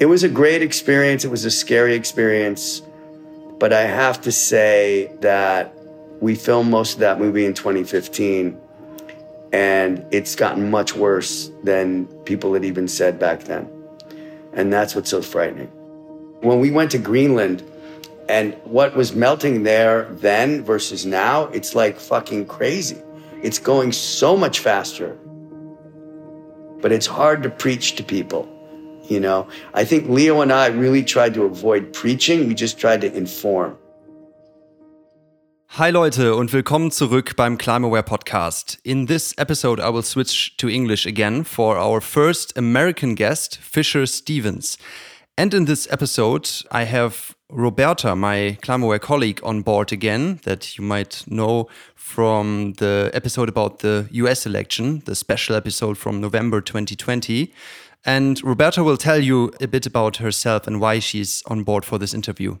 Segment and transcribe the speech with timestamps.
[0.00, 1.24] It was a great experience.
[1.24, 2.82] It was a scary experience.
[3.58, 5.72] But I have to say that
[6.20, 8.58] we filmed most of that movie in 2015,
[9.52, 13.70] and it's gotten much worse than people had even said back then.
[14.52, 15.68] And that's what's so frightening.
[16.40, 17.62] When we went to Greenland,
[18.28, 23.00] and what was melting there then versus now, it's like fucking crazy.
[23.42, 25.16] It's going so much faster.
[26.80, 28.48] But it's hard to preach to people.
[29.08, 32.48] You know, I think Leo and I really tried to avoid preaching.
[32.48, 33.76] We just tried to inform.
[35.76, 38.78] Hi Leute und willkommen zurück beim Climaware Podcast.
[38.82, 44.06] In this episode I will switch to English again for our first American guest, Fisher
[44.06, 44.78] Stevens.
[45.36, 50.84] And in this episode I have Roberta, my Climaware colleague, on board again, that you
[50.84, 57.52] might know from the episode about the US election, the special episode from November 2020.
[58.04, 61.98] And Roberta will tell you a bit about herself and why she's on board for
[61.98, 62.58] this interview.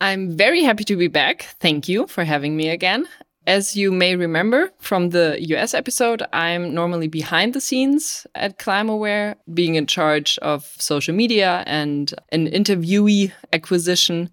[0.00, 1.42] I'm very happy to be back.
[1.60, 3.06] Thank you for having me again.
[3.46, 9.34] As you may remember from the US episode, I'm normally behind the scenes at Climaware,
[9.52, 14.30] being in charge of social media and an interviewee acquisition.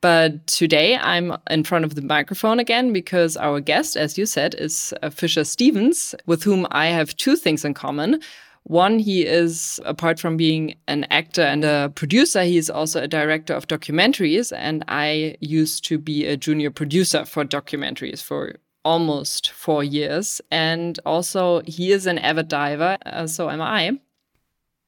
[0.00, 4.54] But today I'm in front of the microphone again because our guest, as you said,
[4.56, 8.20] is Fisher Stevens, with whom I have two things in common.
[8.68, 13.08] One, he is, apart from being an actor and a producer, he is also a
[13.08, 14.52] director of documentaries.
[14.54, 20.42] And I used to be a junior producer for documentaries for almost four years.
[20.50, 23.98] And also, he is an avid diver, uh, so am I.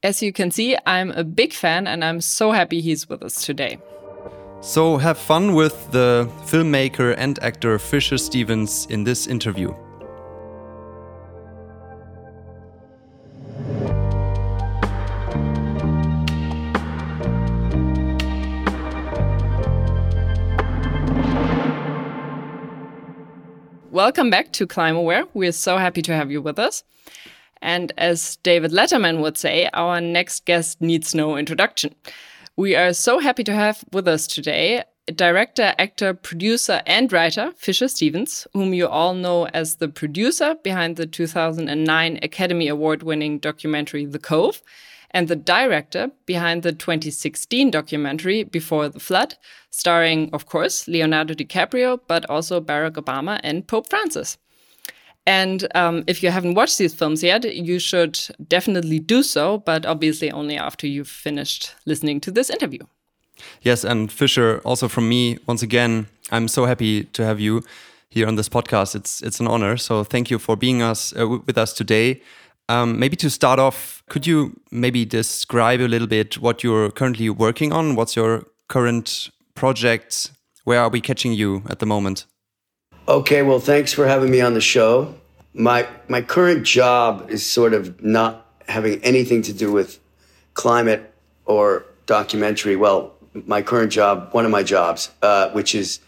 [0.02, 3.46] As you can see, I'm a big fan and I'm so happy he's with us
[3.46, 3.78] today.
[4.60, 9.74] So, have fun with the filmmaker and actor Fisher Stevens in this interview.
[23.90, 25.26] Welcome back to Climaware.
[25.34, 26.84] We're so happy to have you with us.
[27.60, 31.96] And as David Letterman would say, our next guest needs no introduction.
[32.54, 34.84] We are so happy to have with us today
[35.16, 40.94] director, actor, producer, and writer Fisher Stevens, whom you all know as the producer behind
[40.94, 44.62] the 2009 Academy Award winning documentary The Cove
[45.12, 49.36] and the director behind the 2016 documentary Before the Flood,
[49.70, 54.38] starring, of course, Leonardo DiCaprio, but also Barack Obama and Pope Francis.
[55.26, 58.18] And um, if you haven't watched these films yet, you should
[58.48, 62.80] definitely do so, but obviously only after you've finished listening to this interview.
[63.62, 67.62] Yes, and Fisher, also from me, once again, I'm so happy to have you
[68.08, 68.94] here on this podcast.
[68.94, 69.76] It's it's an honor.
[69.76, 72.20] So thank you for being us uh, with us today.
[72.70, 77.28] Um, maybe to start off, could you maybe describe a little bit what you're currently
[77.28, 77.96] working on?
[77.96, 80.30] What's your current project?
[80.62, 82.26] Where are we catching you at the moment?
[83.08, 85.12] Okay, well, thanks for having me on the show.
[85.52, 89.98] My my current job is sort of not having anything to do with
[90.54, 91.12] climate
[91.46, 92.76] or documentary.
[92.76, 95.98] Well, my current job, one of my jobs, uh, which is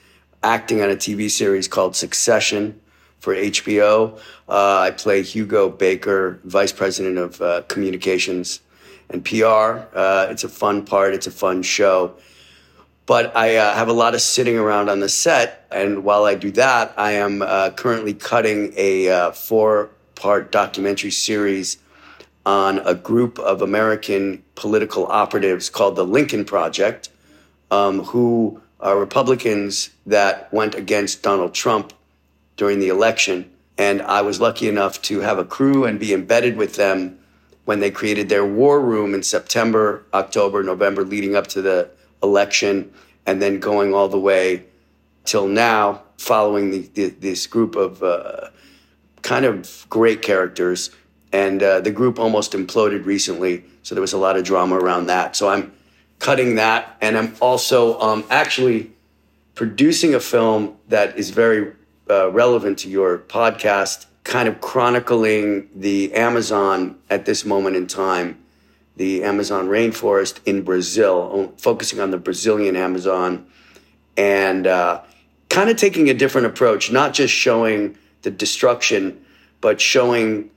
[0.45, 2.81] acting on a TV series called Succession,
[3.23, 4.19] for HBO.
[4.49, 8.61] Uh, I play Hugo Baker, Vice President of uh, Communications
[9.11, 9.87] and PR.
[9.95, 12.17] Uh, it's a fun part, it's a fun show.
[13.07, 15.69] But I uh, have a lot of sitting around on the set.
[15.71, 21.13] And while I do that, I am uh, currently cutting a uh, four part documentary
[21.13, 21.79] series
[22.45, 27.09] on a group of American political operatives called the Lincoln Project,
[27.71, 31.93] um, who are Republicans that went against Donald Trump
[32.63, 33.51] during the election.
[33.77, 37.19] And I was lucky enough to have a crew and be embedded with them
[37.65, 41.91] when they created their war room in September, October, November, leading up to the
[42.23, 42.93] election,
[43.27, 44.63] and then going all the way
[45.25, 48.51] till now, following the, the, this group of uh,
[49.23, 50.91] kind of great characters.
[51.33, 55.07] And uh, the group almost imploded recently, so there was a lot of drama around
[55.07, 55.35] that.
[55.35, 55.73] So I'm
[56.21, 58.93] cutting that, and I'm also um, actually
[59.57, 61.73] producing a film that is very
[62.11, 68.43] uh, relevant to your podcast, kind of chronicling the Amazon at this moment in time,
[68.97, 73.47] the Amazon rainforest in Brazil, focusing on the Brazilian Amazon,
[74.17, 75.01] and uh,
[75.49, 79.25] kind of taking a different approach, not just showing the destruction,
[79.61, 80.51] but showing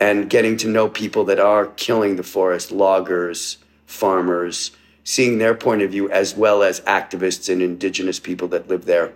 [0.00, 4.70] and getting to know people that are killing the forest, loggers, farmers,
[5.04, 9.12] seeing their point of view as well as activists and indigenous people that live there.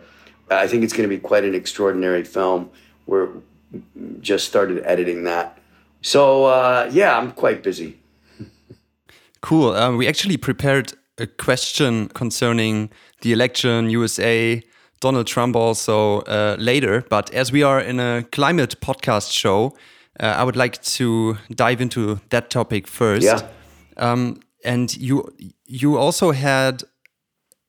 [0.51, 2.71] I think it's going to be quite an extraordinary film.
[3.07, 3.29] We're
[4.21, 5.59] just started editing that.
[6.03, 7.99] So, uh, yeah, I'm quite busy.
[9.41, 9.73] Cool.
[9.73, 14.63] Um, we actually prepared a question concerning the election, USA,
[15.01, 17.05] Donald Trump also uh, later.
[17.09, 19.77] But as we are in a climate podcast show,
[20.21, 23.25] uh, I would like to dive into that topic first.
[23.25, 23.41] Yeah.
[23.97, 25.29] Um, and you
[25.67, 26.83] you also had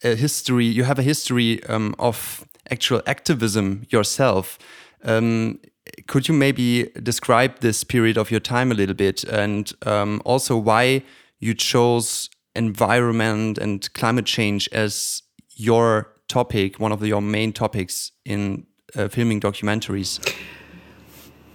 [0.03, 0.65] a history.
[0.65, 4.57] You have a history um, of actual activism yourself.
[5.03, 5.59] Um,
[6.07, 10.57] could you maybe describe this period of your time a little bit, and um, also
[10.57, 11.03] why
[11.39, 15.21] you chose environment and climate change as
[15.55, 18.65] your topic, one of your main topics in
[18.95, 20.19] uh, filming documentaries?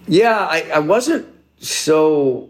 [0.07, 1.27] Yeah, I, I wasn't
[1.59, 2.49] so.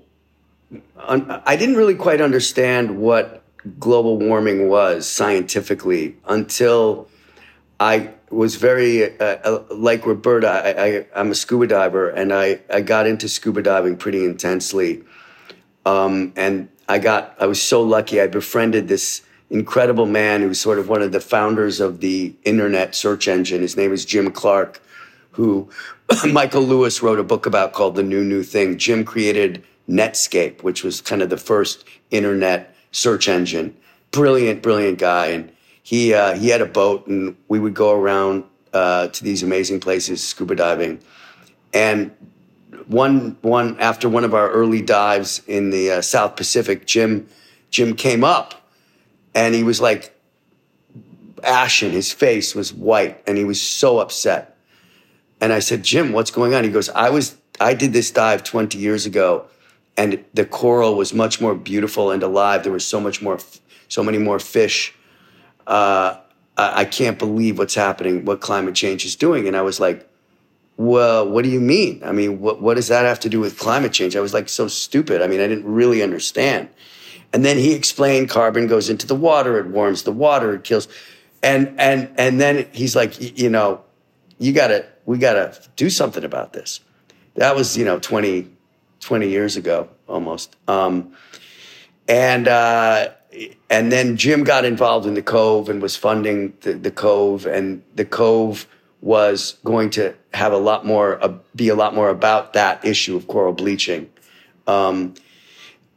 [1.07, 3.43] I didn't really quite understand what
[3.79, 7.09] global warming was scientifically until
[7.79, 10.49] I was very uh, uh like Roberta.
[10.49, 15.03] I, I'm a scuba diver, and I, I got into scuba diving pretty intensely.
[15.85, 18.21] Um, and I got I was so lucky.
[18.21, 22.95] I befriended this incredible man who's sort of one of the founders of the internet
[22.95, 23.61] search engine.
[23.61, 24.81] His name is Jim Clark,
[25.31, 25.69] who
[26.31, 28.77] Michael Lewis wrote a book about called The New New Thing.
[28.77, 33.75] Jim created Netscape, which was kind of the first internet search engine.
[34.11, 35.51] Brilliant, brilliant guy, and
[35.83, 38.43] he uh, he had a boat, and we would go around
[38.73, 40.99] uh, to these amazing places scuba diving.
[41.73, 42.11] And
[42.87, 47.27] one one after one of our early dives in the uh, South Pacific, Jim
[47.69, 48.61] Jim came up
[49.33, 50.15] and he was like
[51.43, 51.91] ashen.
[51.91, 54.57] His face was white, and he was so upset.
[55.39, 56.63] And I said, Jim, what's going on?
[56.63, 59.45] He goes, I was I did this dive 20 years ago,
[59.97, 62.63] and the coral was much more beautiful and alive.
[62.63, 63.39] There was so much more,
[63.87, 64.93] so many more fish.
[65.71, 66.19] Uh,
[66.57, 69.47] I, can't believe what's happening, what climate change is doing.
[69.47, 70.05] And I was like,
[70.75, 72.01] well, what do you mean?
[72.03, 74.17] I mean, what, what does that have to do with climate change?
[74.17, 75.21] I was like so stupid.
[75.21, 76.67] I mean, I didn't really understand.
[77.31, 80.89] And then he explained carbon goes into the water, it warms the water, it kills.
[81.41, 83.81] And and and then he's like, you know,
[84.37, 86.81] you gotta, we gotta do something about this.
[87.35, 88.49] That was, you know, 20,
[88.99, 90.57] 20 years ago almost.
[90.67, 91.15] Um,
[92.09, 93.11] and uh,
[93.69, 97.83] and then Jim got involved in the Cove and was funding the, the Cove, and
[97.95, 98.67] the Cove
[99.01, 103.15] was going to have a lot more, uh, be a lot more about that issue
[103.15, 104.09] of coral bleaching.
[104.67, 105.15] Um,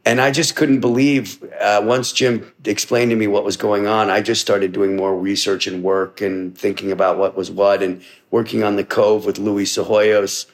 [0.05, 4.11] and I just couldn't believe uh, once Jim explained to me what was going on.
[4.11, 8.03] I just started doing more research and work and thinking about what was what and
[8.29, 10.45] working on the Cove with Louie Psihoyos.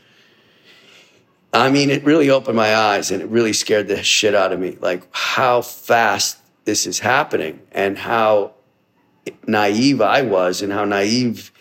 [1.53, 4.59] I mean, it really opened my eyes and it really scared the shit out of
[4.59, 4.77] me.
[4.79, 8.53] Like how fast this is happening and how
[9.47, 11.51] naive I was and how naive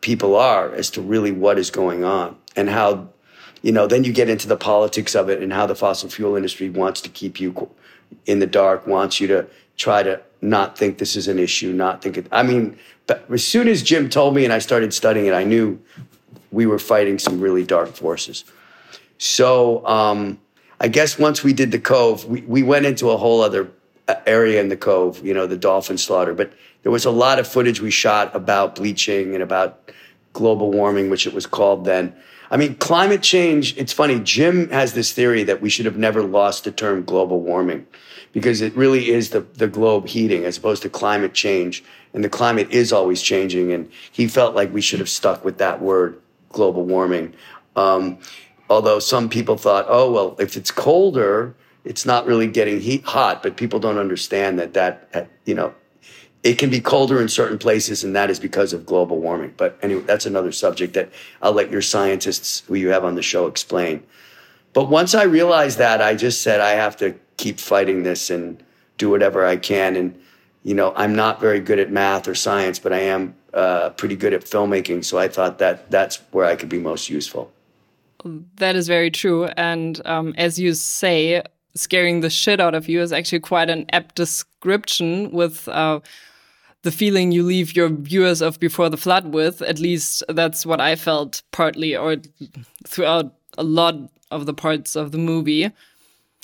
[0.00, 3.08] people are as to really what is going on and how
[3.62, 6.36] you know, then you get into the politics of it and how the fossil fuel
[6.36, 7.68] industry wants to keep you
[8.24, 9.46] in the dark, wants you to
[9.76, 12.26] try to not think this is an issue, not think it.
[12.30, 12.78] I mean,
[13.08, 15.80] as soon as Jim told me and I started studying it, I knew
[16.52, 18.44] we were fighting some really dark forces.
[19.18, 20.38] So um,
[20.80, 23.70] I guess once we did the Cove, we, we went into a whole other
[24.26, 26.34] area in the Cove, you know, the dolphin slaughter.
[26.34, 29.90] But there was a lot of footage we shot about bleaching and about
[30.32, 32.14] global warming, which it was called then.
[32.50, 34.20] I mean, climate change, it's funny.
[34.20, 37.86] Jim has this theory that we should have never lost the term global warming
[38.32, 41.82] because it really is the, the globe heating as opposed to climate change.
[42.12, 43.72] And the climate is always changing.
[43.72, 47.34] And he felt like we should have stuck with that word, global warming.
[47.74, 48.18] Um,
[48.70, 51.54] although some people thought, oh, well, if it's colder,
[51.86, 55.74] it's not really getting heat hot, but people don't understand that that, you know,
[56.42, 59.54] it can be colder in certain places, and that is because of global warming.
[59.56, 61.10] But anyway, that's another subject that
[61.42, 64.04] I'll let your scientists, who you have on the show, explain.
[64.72, 68.62] But once I realized that, I just said I have to keep fighting this and
[68.98, 69.96] do whatever I can.
[69.96, 70.20] And
[70.62, 74.16] you know, I'm not very good at math or science, but I am uh, pretty
[74.16, 75.04] good at filmmaking.
[75.04, 77.52] So I thought that that's where I could be most useful.
[78.56, 79.44] That is very true.
[79.56, 81.42] And um, as you say,
[81.76, 85.68] scaring the shit out of you is actually quite an apt description with.
[85.68, 86.00] Uh,
[86.86, 89.60] the feeling you leave your viewers of Before the Flood with.
[89.60, 92.18] At least that's what I felt partly or
[92.86, 93.96] throughout a lot
[94.30, 95.72] of the parts of the movie.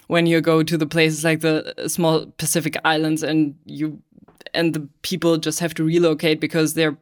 [0.09, 4.03] When you go to the places like the small Pacific islands and you
[4.53, 6.97] and the people just have to relocate because their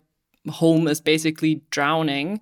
[0.51, 2.41] home is basically drowning.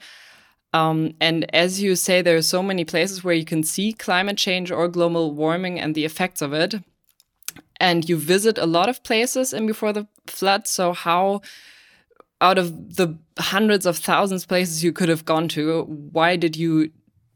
[0.72, 4.36] Um, and as you say, there are so many places where you can see climate
[4.36, 6.74] change or global warming and the effects of it
[7.80, 10.66] and you visit a lot of places in before the flood.
[10.66, 11.42] So how
[12.40, 16.90] out of the hundreds of thousands places you could have gone to, why did you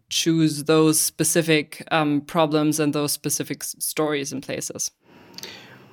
[0.09, 4.91] choose those specific um, problems and those specific stories and places?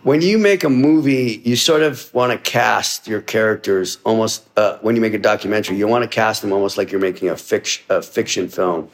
[0.04, 4.48] When you make a movie, you sort of want to cast your characters almost.
[4.58, 7.30] Uh, when you make a documentary, you want to cast them almost like you're making
[7.30, 8.90] a fiction a fiction film.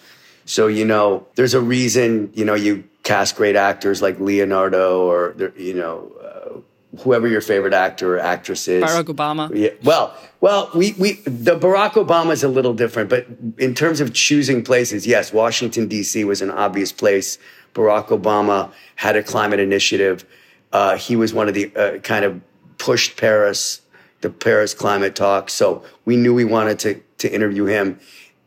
[0.45, 2.31] So you know, there's a reason.
[2.33, 7.73] You know, you cast great actors like Leonardo or you know uh, whoever your favorite
[7.73, 8.83] actor or actress is.
[8.83, 9.55] Barack Obama.
[9.55, 9.69] Yeah.
[9.83, 14.13] Well, well, we we the Barack Obama is a little different, but in terms of
[14.13, 16.23] choosing places, yes, Washington D.C.
[16.23, 17.37] was an obvious place.
[17.73, 20.25] Barack Obama had a climate initiative.
[20.71, 22.41] Uh, he was one of the uh, kind of
[22.77, 23.81] pushed Paris,
[24.21, 25.53] the Paris climate talks.
[25.53, 27.99] So we knew we wanted to to interview him.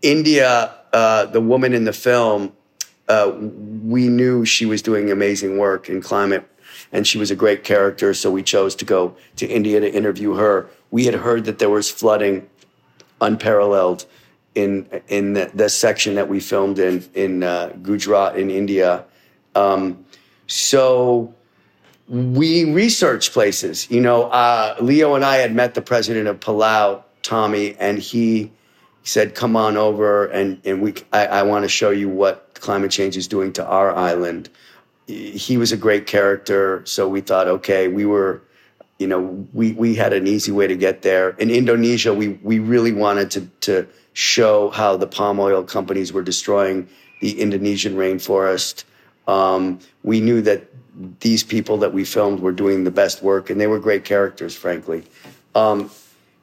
[0.03, 2.53] India, uh, the woman in the film,
[3.09, 3.33] uh,
[3.83, 6.49] we knew she was doing amazing work in climate,
[6.93, 8.13] and she was a great character.
[8.15, 10.69] So we chose to go to India to interview her.
[10.91, 12.49] We had heard that there was flooding,
[13.21, 14.05] unparalleled,
[14.55, 19.05] in in the, the section that we filmed in in uh, Gujarat in India.
[19.55, 20.05] Um,
[20.47, 21.35] so
[22.09, 23.91] we research places.
[23.91, 28.51] You know, uh, Leo and I had met the president of Palau, Tommy, and he
[29.03, 30.95] said, "Come on over, and and we.
[31.13, 34.49] I, I want to show you what climate change is doing to our island."
[35.07, 38.43] He was a great character, so we thought, okay, we were,
[38.99, 41.31] you know, we we had an easy way to get there.
[41.31, 46.23] In Indonesia, we we really wanted to to show how the palm oil companies were
[46.23, 46.89] destroying
[47.21, 48.85] the Indonesian rainforest.
[49.27, 50.69] Um, we knew that
[51.21, 54.57] these people that we filmed were doing the best work, and they were great characters,
[54.57, 55.05] frankly.
[55.55, 55.91] Um,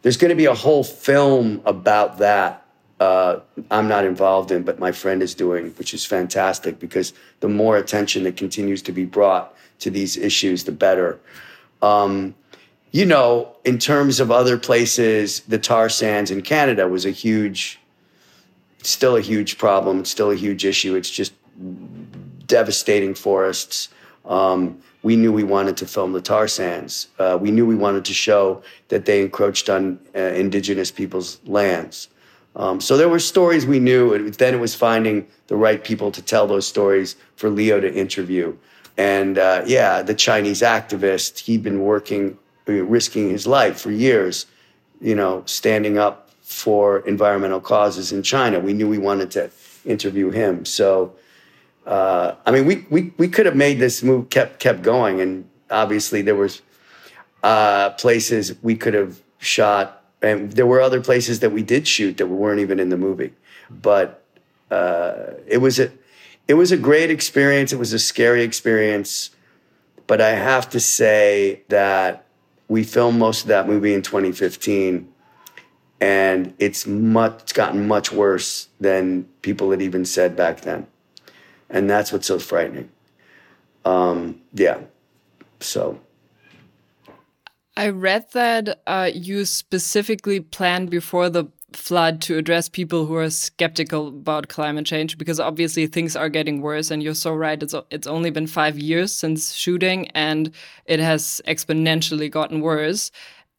[0.01, 2.65] there's going to be a whole film about that.
[2.99, 7.49] Uh, I'm not involved in, but my friend is doing, which is fantastic because the
[7.49, 11.19] more attention that continues to be brought to these issues, the better.
[11.81, 12.35] Um,
[12.91, 17.77] you know, in terms of other places, the tar sands in Canada was a huge,
[18.83, 19.99] still a huge problem.
[19.99, 20.95] It's still a huge issue.
[20.95, 21.33] It's just
[22.47, 23.89] devastating forests.
[24.27, 27.09] Um, we knew we wanted to film the tar sands.
[27.19, 32.09] Uh, we knew we wanted to show that they encroached on uh, indigenous people's lands.
[32.55, 34.31] Um, so there were stories we knew.
[34.31, 38.55] Then it was finding the right people to tell those stories for Leo to interview.
[38.97, 44.45] And uh, yeah, the Chinese activist, he'd been working, uh, risking his life for years,
[45.01, 48.59] you know, standing up for environmental causes in China.
[48.59, 49.51] We knew we wanted to
[49.85, 50.65] interview him.
[50.65, 51.13] So
[51.85, 55.21] uh, I mean, we, we, we could have made this move, kept, kept going.
[55.21, 56.61] And obviously there was
[57.43, 60.03] uh, places we could have shot.
[60.21, 63.33] And there were other places that we did shoot that weren't even in the movie.
[63.69, 64.23] But
[64.71, 65.91] uh, it was a,
[66.47, 67.71] it was a great experience.
[67.71, 69.29] It was a scary experience.
[70.07, 72.25] But I have to say that
[72.67, 75.11] we filmed most of that movie in 2015
[76.01, 80.85] and it's much it's gotten much worse than people had even said back then
[81.69, 82.89] and that's what's so frightening.
[83.83, 84.81] Um, yeah,
[85.59, 85.99] so.
[87.77, 93.29] I read that uh, you specifically planned before the flood to address people who are
[93.29, 97.75] skeptical about climate change because obviously things are getting worse and you're so right it's
[97.91, 100.51] it's only been 5 years since shooting and
[100.85, 103.11] it has exponentially gotten worse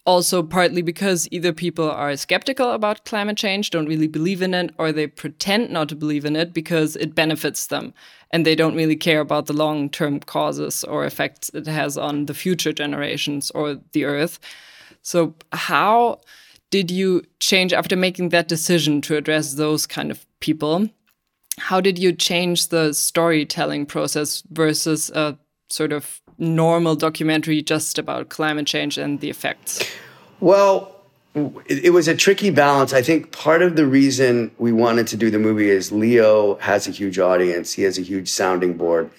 [0.06, 4.70] also partly because either people are skeptical about climate change, don't really believe in it,
[4.78, 7.92] or they pretend not to believe in it because it benefits them
[8.30, 12.26] and they don't really care about the long term causes or effects it has on
[12.26, 14.38] the future generations or the earth.
[15.02, 16.20] So, how
[16.70, 20.88] did you change after making that decision to address those kind of people?
[21.58, 28.28] How did you change the storytelling process versus a sort of normal documentary just about
[28.28, 29.80] climate change and the effects?
[30.40, 30.96] Well,
[31.66, 32.92] it, was a tricky balance.
[32.92, 36.88] I think part of the reason we wanted to do the movie is Leo has
[36.88, 37.72] a huge audience.
[37.72, 39.10] He has a huge sounding board.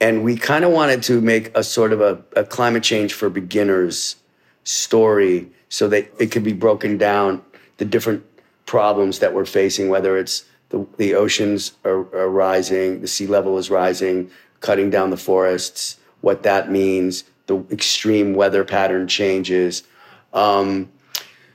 [0.00, 3.28] And we kind of wanted to make a sort of a, a climate change for
[3.28, 4.16] beginners
[4.64, 7.42] story so that it could be broken down
[7.76, 8.24] the different
[8.64, 13.58] problems that we're facing, whether it's the, the oceans are, are rising, the sea level
[13.58, 19.82] is rising, cutting down the forests, what that means, the extreme weather pattern changes.
[20.32, 20.90] Um,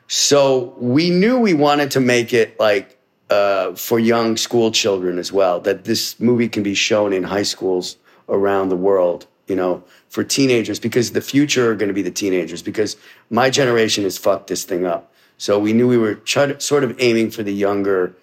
[0.08, 2.98] so we knew we wanted to make it like
[3.30, 7.44] uh, for young school children as well, that this movie can be shown in high
[7.44, 7.98] schools
[8.30, 12.12] around the world, you know, for teenagers, because the future are going to be the
[12.12, 12.98] teenagers, because
[13.30, 15.12] my generation has fucked this thing up.
[15.38, 18.16] So we knew we were to, sort of aiming for the younger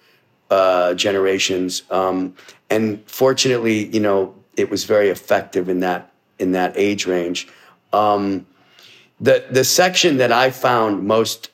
[0.49, 1.83] uh, generations.
[1.91, 2.35] Um,
[2.69, 7.47] and fortunately, you know, it was very effective in that in that age range.
[7.91, 8.45] Um,
[9.19, 11.49] the the section that I found most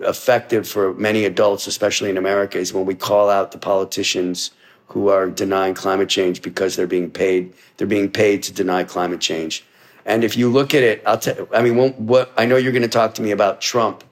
[0.00, 4.50] effective for many adults, especially in America, is when we call out the politicians
[4.88, 7.52] who are denying climate change because they're being paid.
[7.76, 9.64] They're being paid to deny climate change.
[10.04, 11.48] And if you look at it, I'll tell.
[11.52, 14.04] I mean, what I know you're going to talk to me about Trump,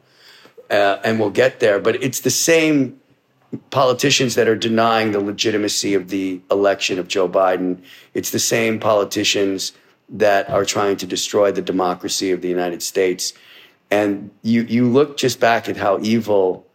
[0.71, 1.79] uh, and we'll get there.
[1.79, 2.99] But it's the same
[3.71, 7.83] politicians that are denying the legitimacy of the election of Joe Biden.
[8.15, 9.73] It's the same politicians
[10.09, 13.33] that are trying to destroy the democracy of the United States.
[13.91, 16.67] And you you look just back at how evil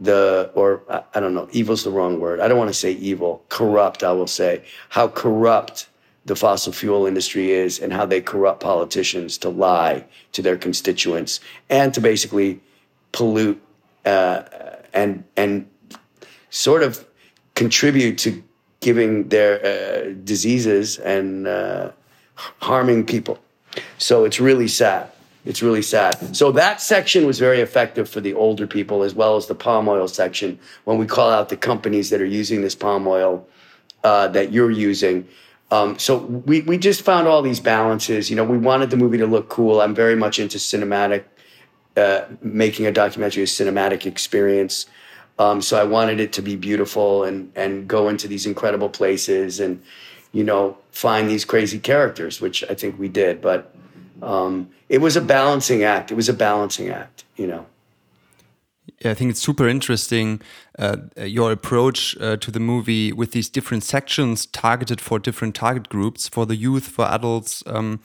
[0.00, 0.82] the or
[1.14, 2.40] I don't know, evil's the wrong word.
[2.40, 4.64] I don't want to say evil, corrupt, I will say.
[4.90, 5.88] How corrupt
[6.24, 11.40] the fossil fuel industry is and how they corrupt politicians to lie to their constituents
[11.70, 12.60] and to basically
[13.12, 13.62] pollute
[14.04, 14.42] uh,
[14.92, 15.68] and and
[16.56, 17.04] sort of
[17.54, 18.42] contribute to
[18.80, 21.90] giving their uh, diseases and uh,
[22.60, 23.38] harming people.
[23.98, 25.10] So it's really sad.
[25.44, 26.34] It's really sad.
[26.34, 29.88] So that section was very effective for the older people as well as the palm
[29.88, 33.46] oil section when we call out the companies that are using this palm oil
[34.02, 35.28] uh, that you're using.
[35.70, 38.30] Um, so we, we just found all these balances.
[38.30, 39.80] You know, we wanted the movie to look cool.
[39.80, 41.24] I'm very much into cinematic,
[41.96, 44.86] uh, making a documentary a cinematic experience.
[45.38, 49.60] Um, so I wanted it to be beautiful and and go into these incredible places
[49.60, 49.82] and
[50.32, 53.40] you know find these crazy characters, which I think we did.
[53.40, 53.74] But
[54.22, 56.10] um, it was a balancing act.
[56.10, 57.66] It was a balancing act, you know.
[59.04, 60.40] I think it's super interesting
[60.78, 65.88] uh, your approach uh, to the movie with these different sections targeted for different target
[65.88, 67.62] groups, for the youth, for adults.
[67.66, 68.00] Um,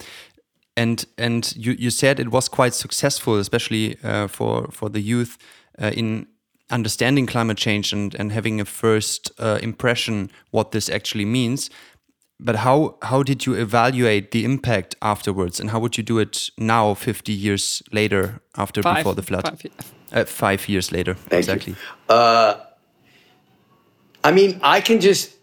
[0.75, 5.37] and and you, you said it was quite successful, especially uh, for for the youth
[5.81, 6.27] uh, in
[6.71, 11.69] understanding climate change and, and having a first uh, impression what this actually means.
[12.39, 16.49] But how how did you evaluate the impact afterwards, and how would you do it
[16.57, 19.43] now, fifty years later, after five, before the flood?
[19.43, 19.65] Five,
[20.11, 21.75] uh, five years later, Thank exactly.
[22.09, 22.55] Uh,
[24.23, 25.37] I mean, I can just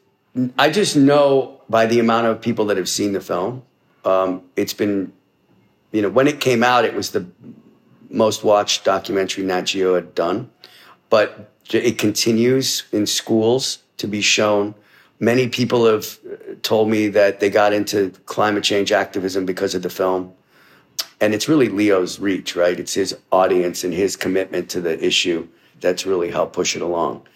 [0.58, 3.62] I just know by the amount of people that have seen the film.
[4.04, 5.12] Um, it's been,
[5.92, 7.26] you know, when it came out, it was the
[8.10, 10.50] most watched documentary Nat Geo had done
[11.10, 14.74] but it continues in schools to be shown.
[15.20, 19.82] Many people have uh, told me that they got into climate change activism because of
[19.82, 20.32] the film.
[21.20, 22.78] And it's really Leo's reach, right?
[22.78, 25.48] It's his audience and his commitment to the issue
[25.80, 27.26] that's really helped push it along.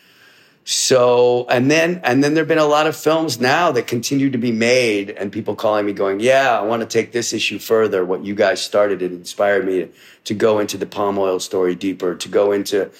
[0.65, 4.39] So, and then, and then there've been a lot of films now that continue to
[4.39, 8.05] be made and people calling me going, yeah, I want to take this issue further.
[8.05, 9.89] What you guys started, it inspired me to,
[10.25, 12.91] to go into the palm oil story deeper, to go into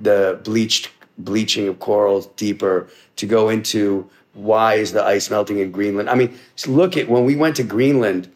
[0.00, 5.70] the bleached, bleaching of corals deeper, to go into why is the ice melting in
[5.70, 6.08] Greenland?
[6.08, 8.32] I mean, look at when we went to Greenland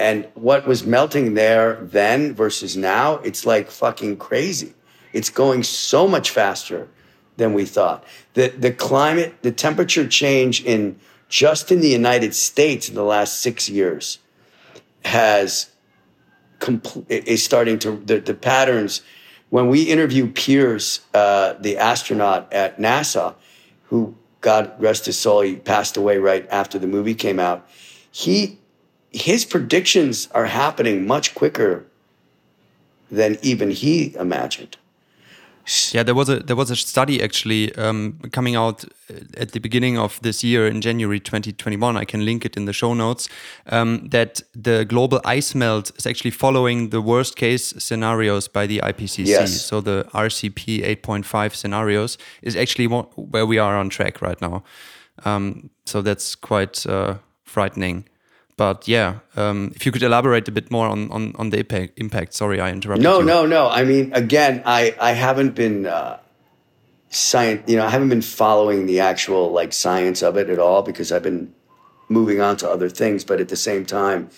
[0.00, 4.74] and what was melting there then versus now, it's like fucking crazy.
[5.12, 6.88] It's going so much faster
[7.36, 8.04] than we thought.
[8.34, 13.40] The, the climate, the temperature change in just in the United States in the last
[13.40, 14.18] six years
[15.04, 15.70] has
[16.60, 19.02] compl- is starting to the, the patterns.
[19.50, 23.34] When we interview Piers, uh, the astronaut at NASA,
[23.84, 27.68] who God rest his soul, he passed away right after the movie came out.
[28.10, 28.58] He
[29.10, 31.86] his predictions are happening much quicker
[33.10, 34.76] than even he imagined.
[35.92, 39.58] Yeah, there was a there was a study actually um, coming out uh, at the
[39.58, 41.96] beginning of this year in January 2021.
[41.96, 43.28] I can link it in the show notes.
[43.66, 48.78] Um, that the global ice melt is actually following the worst case scenarios by the
[48.78, 49.26] IPCC.
[49.26, 49.60] Yes.
[49.60, 54.62] So the RCP 8.5 scenarios is actually where we are on track right now.
[55.24, 58.04] Um, so that's quite uh, frightening.
[58.56, 61.98] But yeah, um, if you could elaborate a bit more on on, on the impact,
[61.98, 62.32] impact.
[62.32, 63.04] Sorry, I interrupted.
[63.04, 63.26] No, you.
[63.26, 63.68] no, no.
[63.68, 66.18] I mean, again, I I haven't been uh,
[67.10, 67.68] science.
[67.68, 71.12] You know, I haven't been following the actual like science of it at all because
[71.12, 71.52] I've been
[72.08, 73.24] moving on to other things.
[73.24, 74.30] But at the same time,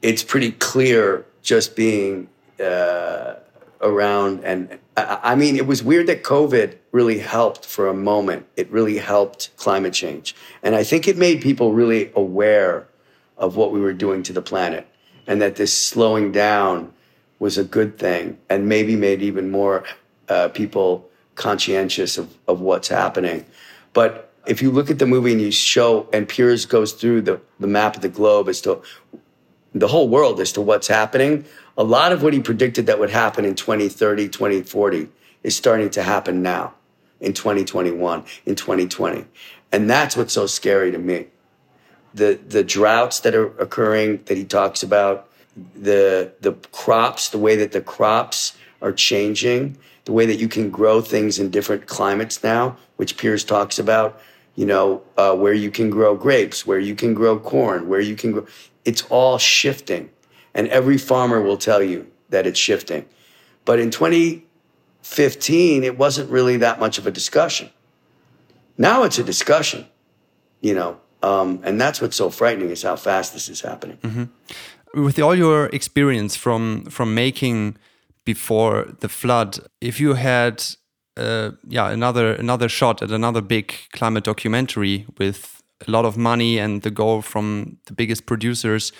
[0.00, 2.28] it's pretty clear just being
[2.62, 3.34] uh,
[3.80, 8.46] around and I, I mean, it was weird that COVID really helped for a moment.
[8.56, 12.86] It really helped climate change, and I think it made people really aware
[13.40, 14.86] of what we were doing to the planet
[15.26, 16.92] and that this slowing down
[17.38, 19.82] was a good thing and maybe made even more
[20.28, 23.44] uh, people conscientious of, of what's happening.
[23.94, 27.40] But if you look at the movie and you show, and Piers goes through the,
[27.58, 28.82] the map of the globe as to
[29.74, 31.44] the whole world as to what's happening,
[31.78, 35.08] a lot of what he predicted that would happen in 2030, 2040
[35.42, 36.74] is starting to happen now
[37.20, 39.24] in 2021, in 2020.
[39.72, 41.26] And that's what's so scary to me
[42.14, 45.28] the the droughts that are occurring that he talks about,
[45.74, 50.70] the the crops, the way that the crops are changing, the way that you can
[50.70, 54.20] grow things in different climates now, which Piers talks about.
[54.56, 58.16] You know, uh, where you can grow grapes, where you can grow corn, where you
[58.16, 58.46] can grow.
[58.84, 60.10] It's all shifting,
[60.54, 63.06] And every farmer will tell you that it's shifting.
[63.64, 67.70] But in 2015, it wasn't really that much of a discussion.
[68.76, 69.86] Now it's a discussion,
[70.60, 73.98] you know, um, and that's what's so frightening is how fast this is happening.
[73.98, 75.02] Mm-hmm.
[75.02, 77.76] With all your experience from from making
[78.24, 80.64] before the flood, if you had
[81.16, 86.58] uh, yeah another another shot at another big climate documentary with a lot of money
[86.58, 88.92] and the goal from the biggest producers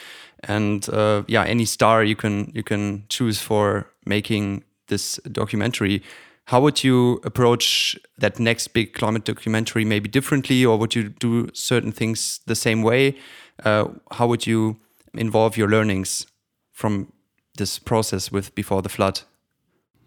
[0.44, 6.02] and uh, yeah any star you can you can choose for making this documentary
[6.46, 11.48] how would you approach that next big climate documentary maybe differently or would you do
[11.53, 13.16] certain things the same way?
[13.64, 14.76] Uh, how would you
[15.14, 16.26] involve your learnings
[16.72, 17.12] from
[17.57, 19.20] this process with before the flood?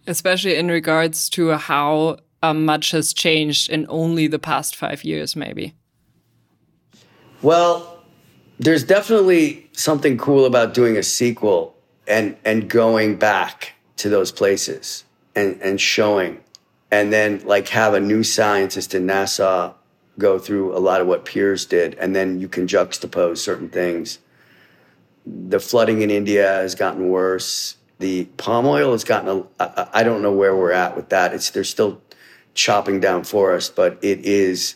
[0.05, 5.35] Especially in regards to how uh, much has changed in only the past five years
[5.35, 5.73] maybe.
[7.41, 8.03] Well
[8.59, 11.75] there's definitely something cool about doing a sequel
[12.07, 16.39] and and going back to those places and and showing.
[16.91, 19.73] And then like have a new scientist in NASA
[20.19, 24.19] go through a lot of what Piers did and then you can juxtapose certain things.
[25.25, 27.77] The flooding in India has gotten worse.
[27.99, 31.33] The palm oil has gotten a, I don't know where we're at with that.
[31.33, 32.01] It's they're still
[32.53, 34.75] chopping down forests but it is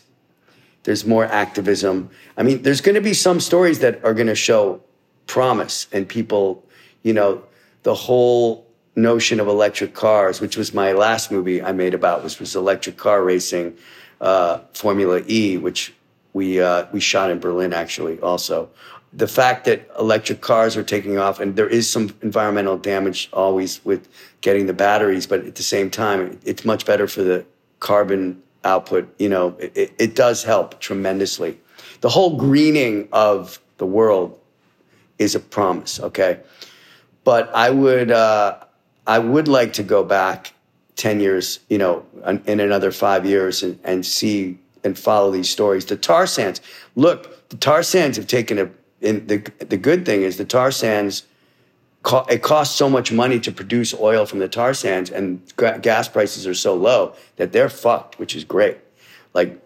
[0.88, 2.08] there's more activism.
[2.36, 4.82] I mean, there's going to be some stories that are going to show
[5.26, 6.64] promise and people,
[7.02, 7.42] you know,
[7.82, 8.66] the whole
[8.98, 12.96] notion of electric cars, which was my last movie I made about, which was electric
[12.96, 13.76] car racing,
[14.20, 15.94] uh, Formula E, which
[16.32, 18.18] we uh, we shot in Berlin actually.
[18.20, 18.68] Also,
[19.12, 23.84] the fact that electric cars are taking off, and there is some environmental damage always
[23.84, 24.08] with
[24.40, 27.44] getting the batteries, but at the same time, it's much better for the
[27.80, 31.58] carbon output, you know, it, it does help tremendously.
[32.00, 34.38] The whole greening of the world
[35.18, 36.40] is a promise, okay?
[37.24, 38.58] But I would, uh,
[39.08, 40.52] I would like to go back
[40.96, 42.04] 10 years, you know,
[42.46, 45.86] in another five years and, and see and follow these stories.
[45.86, 46.60] The tar sands,
[46.94, 50.70] look, the tar sands have taken a, in the, the good thing is the tar
[50.70, 51.24] sands
[52.28, 55.42] it costs so much money to produce oil from the tar sands, and
[55.82, 58.78] gas prices are so low that they're fucked, which is great.
[59.34, 59.60] Like,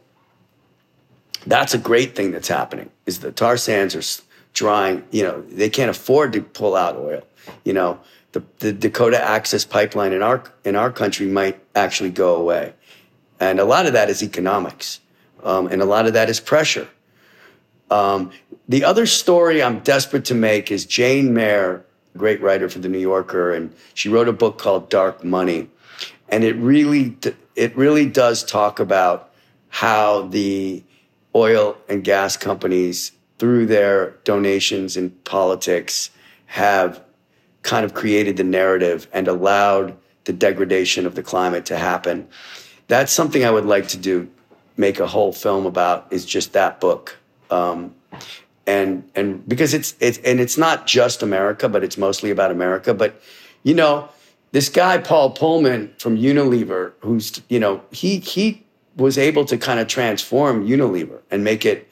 [1.47, 2.91] that's a great thing that's happening.
[3.07, 4.25] Is the tar sands are
[4.55, 5.05] drying?
[5.11, 7.23] You know, they can't afford to pull out oil.
[7.65, 8.01] You know,
[8.33, 12.75] the, the Dakota Access Pipeline in our in our country might actually go away,
[13.39, 15.01] and a lot of that is economics,
[15.43, 16.89] um, and a lot of that is pressure.
[17.91, 18.31] Um,
[18.69, 21.85] the other story I'm desperate to make is Jane Mayer
[22.17, 25.69] great writer for the New Yorker, and she wrote a book called Dark Money,
[26.29, 27.17] and it really
[27.55, 29.31] it really does talk about
[29.69, 30.83] how the
[31.35, 36.11] oil and gas companies, through their donations in politics,
[36.47, 37.03] have
[37.63, 42.29] kind of created the narrative and allowed the degradation of the climate to happen.
[42.89, 44.29] That's something I would like to do,
[44.77, 46.13] make a whole film about.
[46.13, 47.17] Is just that book.
[47.51, 47.95] Um,
[48.67, 52.95] and and because it's it's and it's not just America, but it's mostly about America.
[52.95, 53.21] But
[53.63, 54.09] you know,
[54.53, 58.65] this guy Paul Polman from Unilever, who's you know he he
[58.97, 61.89] was able to kind of transform Unilever and make it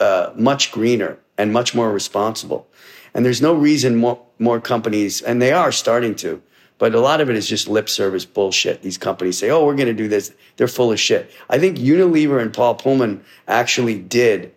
[0.00, 2.66] uh, much greener and much more responsible.
[3.14, 6.40] And there's no reason more more companies, and they are starting to,
[6.78, 8.82] but a lot of it is just lip service bullshit.
[8.82, 11.30] These companies say, "Oh, we're going to do this." They're full of shit.
[11.48, 14.52] I think Unilever and Paul Polman actually did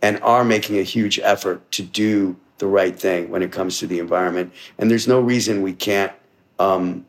[0.00, 3.86] and are making a huge effort to do the right thing when it comes to
[3.86, 4.52] the environment.
[4.78, 6.12] And there's no reason we can't
[6.58, 7.06] um,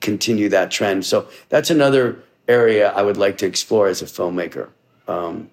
[0.00, 1.04] continue that trend.
[1.06, 4.68] So that's another area I would like to explore as a filmmaker
[5.06, 5.50] um,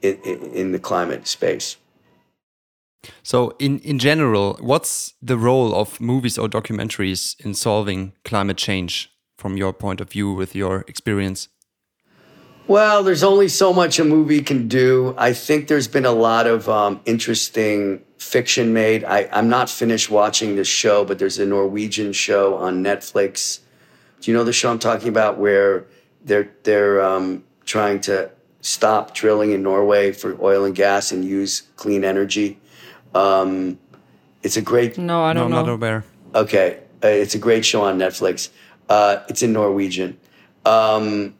[0.00, 1.76] in, in the climate space.
[3.22, 9.10] So, in, in general, what's the role of movies or documentaries in solving climate change
[9.36, 11.48] from your point of view with your experience?
[12.68, 15.14] Well, there's only so much a movie can do.
[15.18, 19.02] I think there's been a lot of um, interesting fiction made.
[19.04, 23.58] I, I'm not finished watching this show, but there's a Norwegian show on Netflix.
[24.20, 25.86] Do you know the show I'm talking about where
[26.24, 31.62] they're they're um, trying to stop drilling in Norway for oil and gas and use
[31.74, 32.60] clean energy?
[33.14, 33.78] Um,
[34.42, 34.98] it's a great.
[34.98, 35.66] No, I don't no, know.
[35.66, 36.04] Not aware.
[36.34, 38.50] Okay, uh, it's a great show on Netflix.
[38.88, 40.18] Uh, it's in Norwegian.
[40.64, 41.34] Um,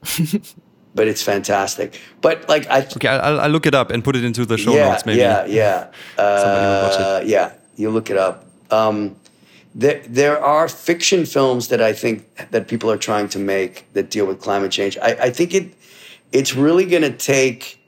[0.94, 2.00] but it's fantastic.
[2.20, 4.74] But like I okay, I'll, I'll, look it up and put it into the show
[4.74, 5.06] yeah, notes.
[5.06, 7.52] Maybe yeah, yeah, uh, yeah.
[7.76, 8.46] You look it up.
[8.70, 9.16] Um,
[9.74, 14.11] there, there are fiction films that I think that people are trying to make that
[14.11, 14.98] deal with climate change.
[14.98, 15.74] I, I think it
[16.32, 17.78] it's really going to take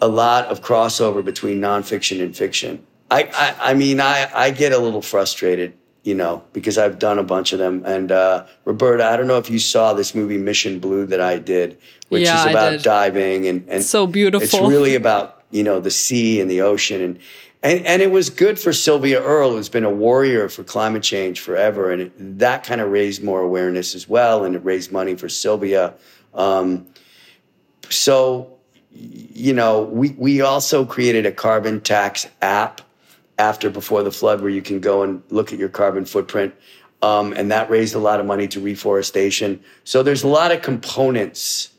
[0.00, 2.85] a lot of crossover between nonfiction and fiction.
[3.10, 7.18] I, I, I mean, I, I get a little frustrated, you know, because I've done
[7.18, 7.82] a bunch of them.
[7.84, 11.38] And uh, Roberta, I don't know if you saw this movie Mission Blue that I
[11.38, 14.44] did, which Yeah, is about diving and, and So beautiful.
[14.44, 17.18] It's really about you know the sea and the ocean and.
[17.62, 21.40] And, and it was good for Sylvia Earle, who's been a warrior for climate change
[21.40, 21.90] forever.
[21.90, 24.44] And it, that kind of raised more awareness as well.
[24.44, 25.94] And it raised money for Sylvia.
[26.34, 26.86] Um,
[27.88, 28.56] so
[28.92, 32.80] you know, we, we also created a carbon tax app
[33.38, 36.54] after Before the Flood where you can go and look at your carbon footprint.
[37.02, 39.62] Um, and that raised a lot of money to reforestation.
[39.84, 41.70] So there's a lot of components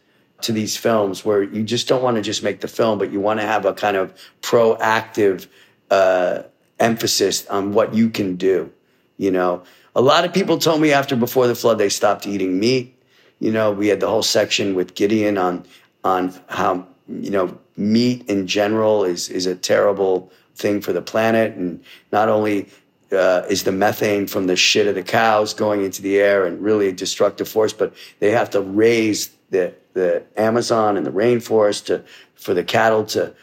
[0.42, 3.20] to these films where you just don't want to just make the film, but you
[3.20, 5.48] want to have a kind of proactive
[5.90, 6.44] uh,
[6.80, 8.72] emphasis on what you can do.
[9.18, 9.64] You know,
[9.96, 12.94] a lot of people told me after Before the Flood they stopped eating meat.
[13.40, 15.66] You know, we had the whole section with Gideon on
[16.04, 21.56] on how you know meat in general is is a terrible thing for the planet,
[21.56, 22.68] and not only
[23.12, 26.62] uh, is the methane from the shit of the cows going into the air and
[26.62, 31.86] really a destructive force, but they have to raise the the Amazon and the rainforest
[31.86, 32.04] to
[32.36, 33.34] for the cattle to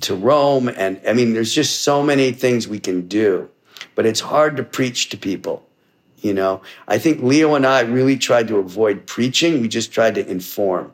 [0.00, 3.50] to roam, and I mean, there's just so many things we can do,
[3.94, 5.66] but it's hard to preach to people.
[6.18, 9.60] You know, I think Leo and I really tried to avoid preaching.
[9.60, 10.92] We just tried to inform.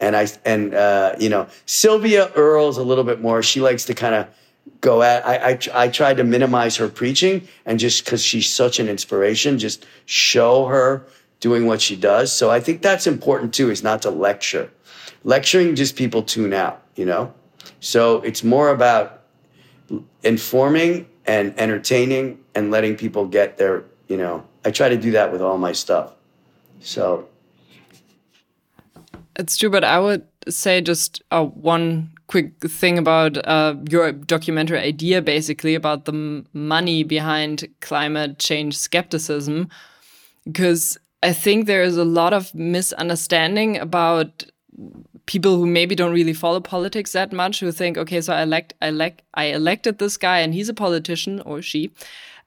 [0.00, 3.42] And I and uh, you know Sylvia Earle's a little bit more.
[3.42, 4.28] She likes to kind of
[4.80, 5.26] go at.
[5.26, 9.58] I, I I tried to minimize her preaching and just because she's such an inspiration,
[9.58, 11.06] just show her
[11.40, 12.32] doing what she does.
[12.32, 13.70] So I think that's important too.
[13.70, 14.70] Is not to lecture.
[15.24, 16.82] Lecturing just people tune out.
[16.96, 17.34] You know.
[17.80, 19.22] So it's more about
[20.22, 23.84] informing and entertaining and letting people get their.
[24.08, 26.12] You know, I try to do that with all my stuff.
[26.80, 27.28] So
[29.38, 34.78] It's true, but I would say just uh, one quick thing about uh, your documentary
[34.78, 39.68] idea, basically about the money behind climate change skepticism,
[40.44, 44.44] because I think there is a lot of misunderstanding about
[45.26, 48.74] people who maybe don't really follow politics that much, who think, okay, so I elect,
[48.80, 51.90] I elect, I elected this guy, and he's a politician or she,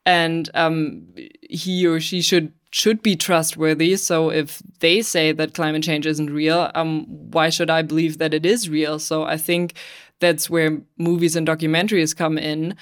[0.05, 1.07] and um,
[1.49, 3.95] he or she should should be trustworthy.
[3.95, 8.33] So if they say that climate change isn't real, um, why should I believe that
[8.33, 8.99] it is real?
[8.99, 9.73] So I think
[10.19, 12.75] that's where movies and documentaries come in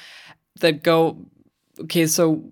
[0.60, 1.18] that go,
[1.80, 2.52] okay, so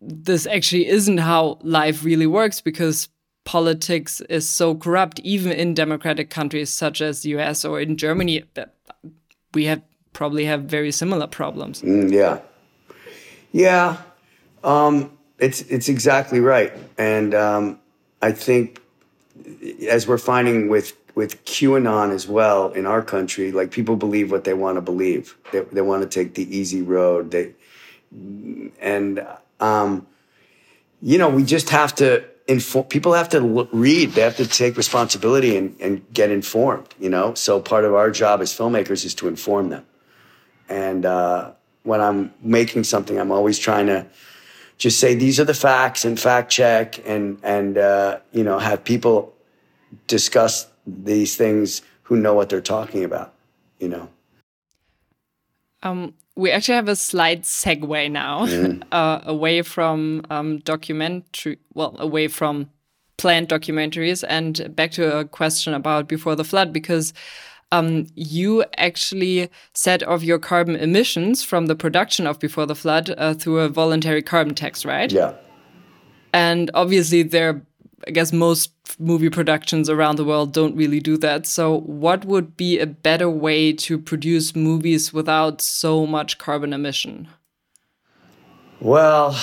[0.00, 3.08] this actually isn't how life really works because
[3.44, 8.44] politics is so corrupt, even in democratic countries such as the US or in Germany.
[8.54, 8.74] That
[9.54, 11.82] we have probably have very similar problems.
[11.82, 12.40] Mm, yeah,
[13.56, 13.96] yeah,
[14.62, 17.80] um, it's it's exactly right, and um,
[18.20, 18.82] I think
[19.88, 24.44] as we're finding with with QAnon as well in our country, like people believe what
[24.44, 25.38] they want to believe.
[25.52, 27.30] They they want to take the easy road.
[27.30, 27.54] They
[28.78, 29.26] and
[29.58, 30.06] um,
[31.00, 32.84] you know we just have to inform.
[32.88, 34.10] People have to l- read.
[34.10, 36.94] They have to take responsibility and, and get informed.
[37.00, 39.86] You know, so part of our job as filmmakers is to inform them.
[40.68, 41.52] And uh,
[41.86, 44.06] when I'm making something, I'm always trying to
[44.78, 48.84] just say these are the facts and fact check and and uh, you know have
[48.84, 49.34] people
[50.06, 53.32] discuss these things who know what they're talking about.
[53.78, 54.08] You know.
[55.82, 58.46] Um, we actually have a slight segue now
[58.92, 62.70] uh, away from um, documentary, well, away from
[63.16, 67.14] planned documentaries and back to a question about Before the Flood, because
[67.72, 73.14] um, you actually set off your carbon emissions from the production of Before the Flood
[73.18, 75.10] uh, through a voluntary carbon tax, right?
[75.10, 75.34] Yeah.
[76.32, 77.62] And obviously, there,
[78.06, 81.46] I guess most movie productions around the world don't really do that.
[81.46, 87.28] So, what would be a better way to produce movies without so much carbon emission?
[88.80, 89.36] Well,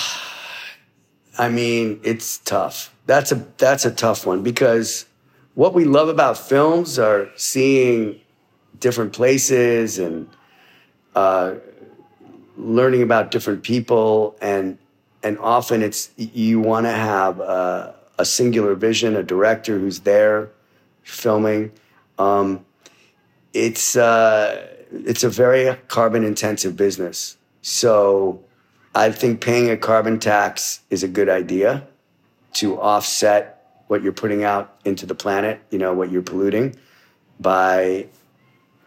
[1.36, 2.94] I mean, it's tough.
[3.06, 5.06] That's a that's a tough one because
[5.54, 8.20] what we love about films are seeing
[8.80, 10.28] different places and
[11.14, 11.54] uh,
[12.56, 14.78] learning about different people and
[15.22, 20.50] and often it's you want to have a, a, singular vision, a director who's there
[21.02, 21.72] filming.
[22.18, 22.66] Um,
[23.54, 28.44] it's uh, it's a very carbon intensive business, so
[28.94, 31.86] I think paying a carbon tax is a good idea
[32.54, 33.53] to offset
[33.94, 35.60] what you're putting out into the planet.
[35.70, 36.74] You know what you're polluting
[37.38, 38.08] by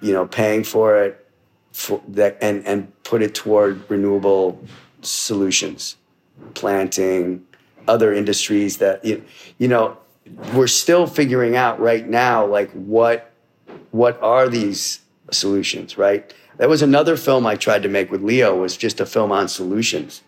[0.01, 1.25] you know paying for it
[1.71, 4.61] for that and and put it toward renewable
[5.01, 5.95] solutions
[6.55, 7.47] planting,
[7.87, 9.23] other industries that you,
[9.59, 9.97] you know
[10.53, 13.31] we're still figuring out right now like what
[13.91, 14.99] what are these
[15.31, 16.33] solutions, right?
[16.57, 19.47] That was another film I tried to make with Leo was just a film on
[19.47, 20.21] solutions.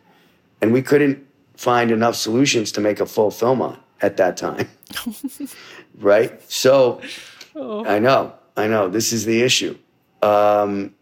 [0.62, 4.68] And we couldn't find enough solutions to make a full film on at that time.
[6.00, 6.42] right?
[6.52, 7.02] So
[7.56, 7.86] oh.
[7.86, 8.90] I know, I know.
[8.90, 9.78] This is the issue.
[10.22, 10.96] Um,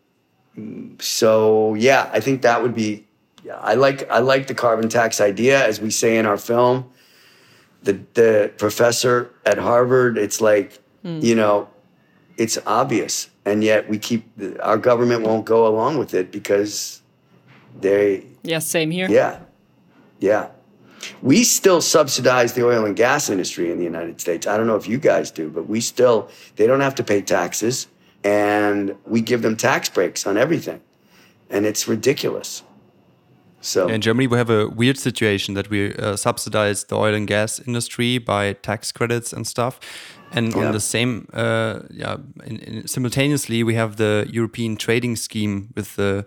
[1.00, 3.06] so yeah, I think that would be.
[3.44, 6.90] Yeah, I like I like the carbon tax idea, as we say in our film.
[7.84, 11.22] The the professor at Harvard, it's like mm.
[11.24, 11.70] you know,
[12.36, 14.26] it's obvious, and yet we keep
[14.62, 17.02] our government won't go along with it because
[17.80, 18.26] they.
[18.44, 19.08] Yeah, same here.
[19.10, 19.40] Yeah,
[20.20, 20.50] yeah.
[21.22, 24.48] We still subsidize the oil and gas industry in the United States.
[24.48, 27.22] I don't know if you guys do, but we still, they don't have to pay
[27.22, 27.88] taxes
[28.24, 30.82] and we give them tax breaks on everything.
[31.50, 32.64] And it's ridiculous.
[33.62, 37.28] So in Germany, we have a weird situation that we uh, subsidize the oil and
[37.28, 39.80] gas industry by tax credits and stuff.
[40.32, 40.66] And yeah.
[40.66, 45.96] on the same, uh, yeah, in, in, simultaneously, we have the European trading scheme with
[45.96, 46.26] the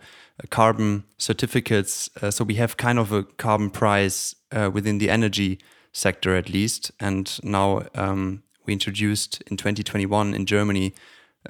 [0.49, 2.09] carbon certificates.
[2.21, 5.59] Uh, so we have kind of a carbon price uh, within the energy
[5.93, 6.91] sector, at least.
[6.99, 10.95] And now um, we introduced in 2021 in Germany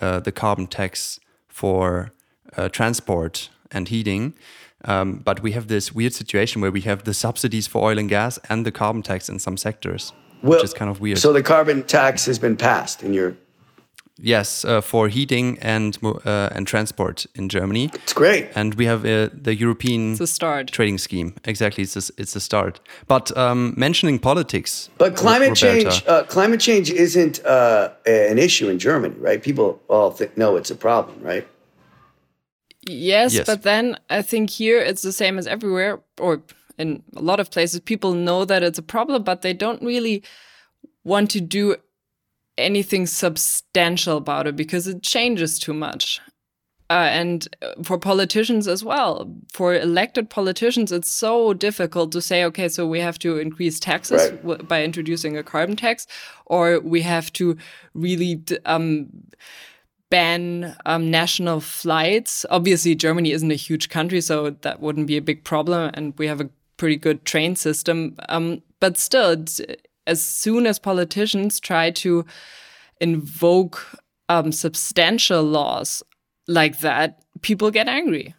[0.00, 2.12] uh, the carbon tax for
[2.56, 4.34] uh, transport and heating.
[4.84, 8.08] Um, but we have this weird situation where we have the subsidies for oil and
[8.08, 11.18] gas and the carbon tax in some sectors, well, which is kind of weird.
[11.18, 13.36] So the carbon tax has been passed in your
[14.22, 17.90] Yes, uh, for heating and uh, and transport in Germany.
[17.94, 18.48] It's great.
[18.54, 20.66] And we have uh, the European it's a start.
[20.68, 21.34] trading scheme.
[21.44, 22.80] Exactly, it's a, it's a start.
[23.08, 24.90] But um, mentioning politics.
[24.98, 29.42] But climate change, uh, climate change isn't uh, an issue in Germany, right?
[29.42, 31.46] People all think, know it's a problem, right?
[32.86, 36.42] Yes, yes, but then I think here it's the same as everywhere, or
[36.80, 37.80] in a lot of places.
[37.80, 40.22] People know that it's a problem, but they don't really
[41.04, 41.76] want to do
[42.58, 46.20] anything substantial about it because it changes too much.
[46.90, 52.42] Uh, and uh, for politicians as well, for elected politicians, it's so difficult to say,
[52.44, 54.66] okay, so we have to increase taxes right.
[54.66, 56.08] by introducing a carbon tax,
[56.46, 57.56] or we have to
[57.94, 59.08] really um,
[60.10, 62.44] ban um, national flights.
[62.50, 66.26] Obviously, Germany isn't a huge country, so that wouldn't be a big problem, and we
[66.26, 68.16] have a pretty good train system.
[68.30, 69.36] Um, but still,
[70.06, 72.24] as soon as politicians try to
[73.00, 73.86] invoke
[74.30, 76.02] um, substantial laws
[76.48, 78.34] like that, people get angry.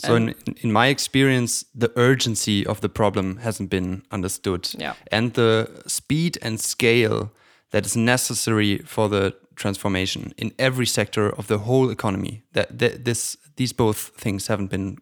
[0.00, 4.70] So, in, in my experience, the urgency of the problem hasn't been understood.
[4.78, 4.94] Yeah.
[5.10, 7.30] And the speed and scale
[7.70, 12.42] that is necessary for the transformation in every sector of the whole economy.
[12.52, 14.98] That, that this these both things haven't been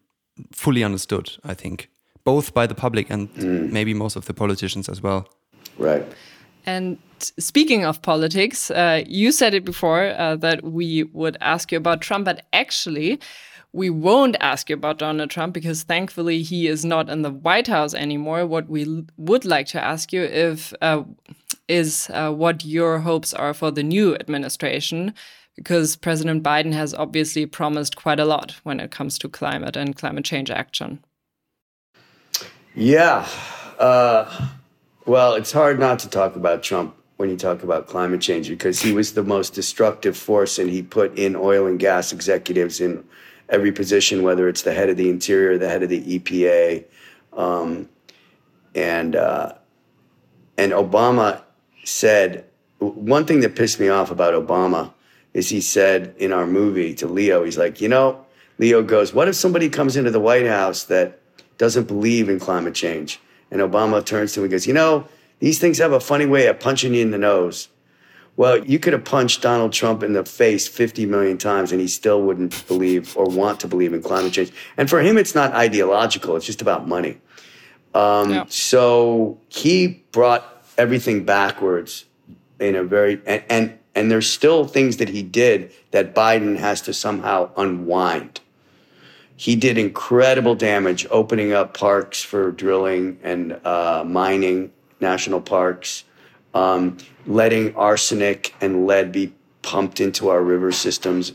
[0.52, 1.88] fully understood, I think,
[2.24, 3.70] both by the public and mm.
[3.70, 5.28] maybe most of the politicians as well.
[5.78, 6.04] Right.
[6.66, 6.98] And
[7.38, 12.00] speaking of politics, uh, you said it before uh, that we would ask you about
[12.00, 13.18] Trump, but actually,
[13.72, 17.68] we won't ask you about Donald Trump because thankfully he is not in the White
[17.68, 18.44] House anymore.
[18.46, 21.04] What we would like to ask you if uh,
[21.68, 25.14] is uh, what your hopes are for the new administration,
[25.56, 29.96] because President Biden has obviously promised quite a lot when it comes to climate and
[29.96, 30.98] climate change action.
[32.80, 33.28] Yeah.
[33.78, 34.48] Uh,
[35.04, 38.80] well, it's hard not to talk about Trump when you talk about climate change because
[38.80, 43.04] he was the most destructive force and he put in oil and gas executives in
[43.50, 46.86] every position, whether it's the head of the interior, the head of the EPA.
[47.34, 47.86] Um,
[48.74, 49.52] and, uh,
[50.56, 51.42] and Obama
[51.84, 52.46] said,
[52.78, 54.90] one thing that pissed me off about Obama
[55.34, 58.24] is he said in our movie to Leo, he's like, you know,
[58.56, 61.19] Leo goes, what if somebody comes into the White House that
[61.60, 63.20] doesn't believe in climate change?
[63.50, 65.06] And Obama turns to him and goes, You know,
[65.40, 67.68] these things have a funny way of punching you in the nose.
[68.36, 71.86] Well, you could have punched Donald Trump in the face 50 million times and he
[71.86, 74.52] still wouldn't believe or want to believe in climate change.
[74.78, 77.18] And for him, it's not ideological, it's just about money.
[77.92, 78.44] Um, yeah.
[78.48, 82.06] So he brought everything backwards
[82.58, 86.80] in a very, and, and, and there's still things that he did that Biden has
[86.82, 88.40] to somehow unwind
[89.40, 94.70] he did incredible damage opening up parks for drilling and uh, mining
[95.00, 96.04] national parks,
[96.52, 99.32] um, letting arsenic and lead be
[99.62, 101.32] pumped into our river systems.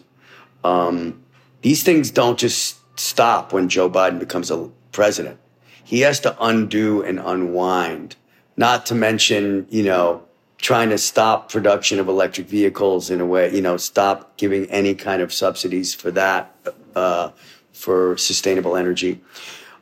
[0.63, 1.19] Um,
[1.63, 5.39] these things don't just stop when Joe Biden becomes a president.
[5.83, 8.17] He has to undo and unwind,
[8.55, 10.23] not to mention, you know,
[10.59, 14.93] trying to stop production of electric vehicles in a way, you know, stop giving any
[14.93, 16.55] kind of subsidies for that.
[16.95, 17.31] Uh,
[17.75, 19.21] for sustainable energy.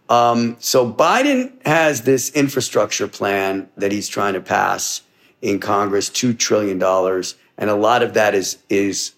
[0.09, 5.01] Um, so Biden has this infrastructure plan that he's trying to pass
[5.41, 9.13] in Congress, two trillion dollars, and a lot of that is is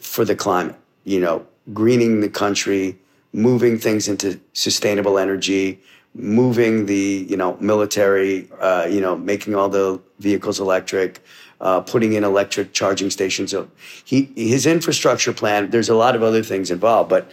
[0.00, 0.76] for the climate.
[1.04, 2.98] You know, greening the country,
[3.32, 5.80] moving things into sustainable energy,
[6.14, 11.22] moving the you know military, uh, you know, making all the vehicles electric,
[11.60, 13.52] uh, putting in electric charging stations.
[13.52, 13.68] So
[14.04, 15.70] he his infrastructure plan.
[15.70, 17.30] There's a lot of other things involved, but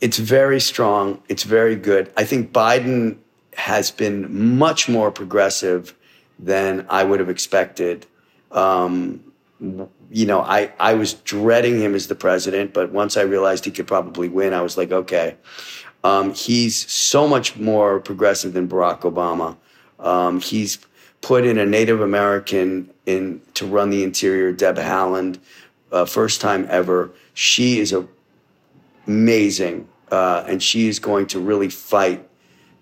[0.00, 1.22] it's very strong.
[1.28, 2.12] It's very good.
[2.16, 3.18] I think Biden
[3.56, 5.94] has been much more progressive
[6.38, 8.06] than I would have expected.
[8.50, 9.22] Um,
[10.10, 13.70] you know, I, I was dreading him as the president, but once I realized he
[13.70, 15.36] could probably win, I was like, okay.
[16.02, 19.56] Um, he's so much more progressive than Barack Obama.
[19.98, 20.78] Um, he's
[21.22, 25.38] put in a Native American in to run the interior, Deb Haaland,
[25.90, 27.10] uh, first time ever.
[27.32, 28.06] She is a,
[29.06, 32.28] amazing, uh, and she is going to really fight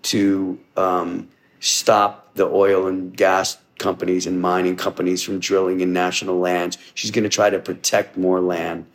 [0.03, 6.39] to um, stop the oil and gas companies and mining companies from drilling in national
[6.39, 6.77] lands.
[6.93, 8.85] She's going to try to protect more land.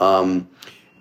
[0.00, 0.48] Um,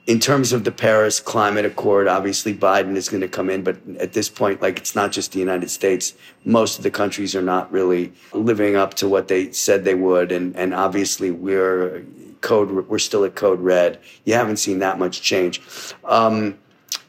[0.06, 3.78] in terms of the Paris Climate Accord, obviously Biden is going to come in, but
[4.00, 6.14] at this point, like it's not just the United States.
[6.44, 10.34] Most of the countries are not really living up to what they said they would,
[10.34, 12.04] and and obviously we're
[12.44, 14.00] code we're still at code red.
[14.26, 15.62] You haven't seen that much change,
[16.04, 16.60] um,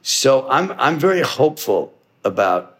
[0.00, 1.92] so I'm I'm very hopeful
[2.24, 2.78] about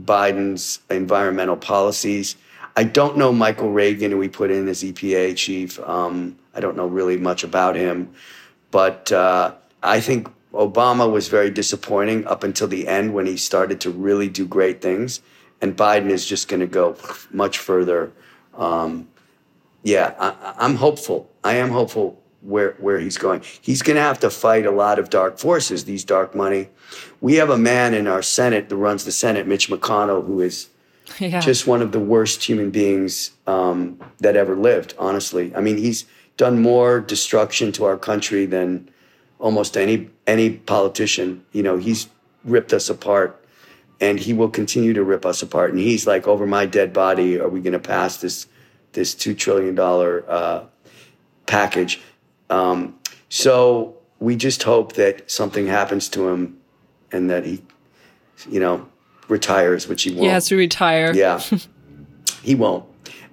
[0.00, 2.36] Biden's environmental policies.
[2.76, 5.80] I don't know Michael Regan, who we put in as EPA chief.
[5.80, 8.12] Um, I don't know really much about him.
[8.70, 13.80] But uh, I think Obama was very disappointing up until the end when he started
[13.82, 15.22] to really do great things.
[15.62, 16.96] And Biden is just going to go
[17.30, 18.12] much further.
[18.54, 19.08] Um,
[19.86, 21.30] yeah, I, am hopeful.
[21.44, 23.42] I am hopeful where where he's going.
[23.60, 25.84] He's going to have to fight a lot of dark forces.
[25.84, 26.70] These dark money.
[27.20, 30.70] We have a man in our Senate that runs the Senate, Mitch McConnell, who is
[31.20, 31.38] yeah.
[31.38, 34.94] just one of the worst human beings um, that ever lived.
[34.98, 36.04] Honestly, I mean, he's
[36.36, 38.90] done more destruction to our country than
[39.38, 41.44] almost any any politician.
[41.52, 42.08] You know, he's
[42.42, 43.40] ripped us apart,
[44.00, 45.70] and he will continue to rip us apart.
[45.70, 48.48] And he's like, over my dead body, are we going to pass this
[48.96, 50.64] this two trillion dollar uh,
[51.46, 52.00] package?
[52.50, 56.58] Um, so we just hope that something happens to him,
[57.12, 57.62] and that he,
[58.50, 58.88] you know,
[59.28, 60.22] retires, which he won't.
[60.22, 61.14] He has to retire.
[61.14, 61.40] Yeah,
[62.42, 62.84] he won't.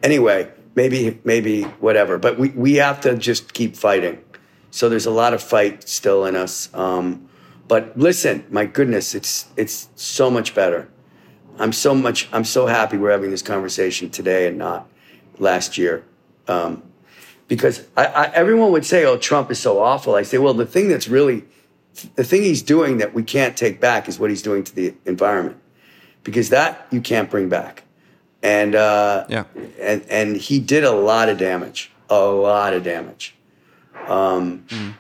[0.04, 2.20] Anyway, maybe maybe whatever.
[2.20, 4.24] But we we have to just keep fighting.
[4.70, 6.74] So there's a lot of fight still in us.
[6.74, 7.30] Um,
[7.68, 10.90] but listen, my goodness, it's it's so much better.
[11.60, 14.90] I'm so much I'm so happy we're having this conversation today and not
[15.40, 16.04] last year.
[16.48, 16.84] Um,
[17.48, 20.66] because I, I, everyone would say, "Oh, Trump is so awful." I say, "Well, the
[20.66, 21.44] thing that's really
[22.16, 24.94] the thing he's doing that we can't take back is what he's doing to the
[25.06, 25.58] environment,
[26.24, 27.84] because that you can't bring back."
[28.44, 29.46] and uh, yeah,
[29.80, 33.34] and and he did a lot of damage, a lot of damage.
[34.08, 34.94] Um, mm.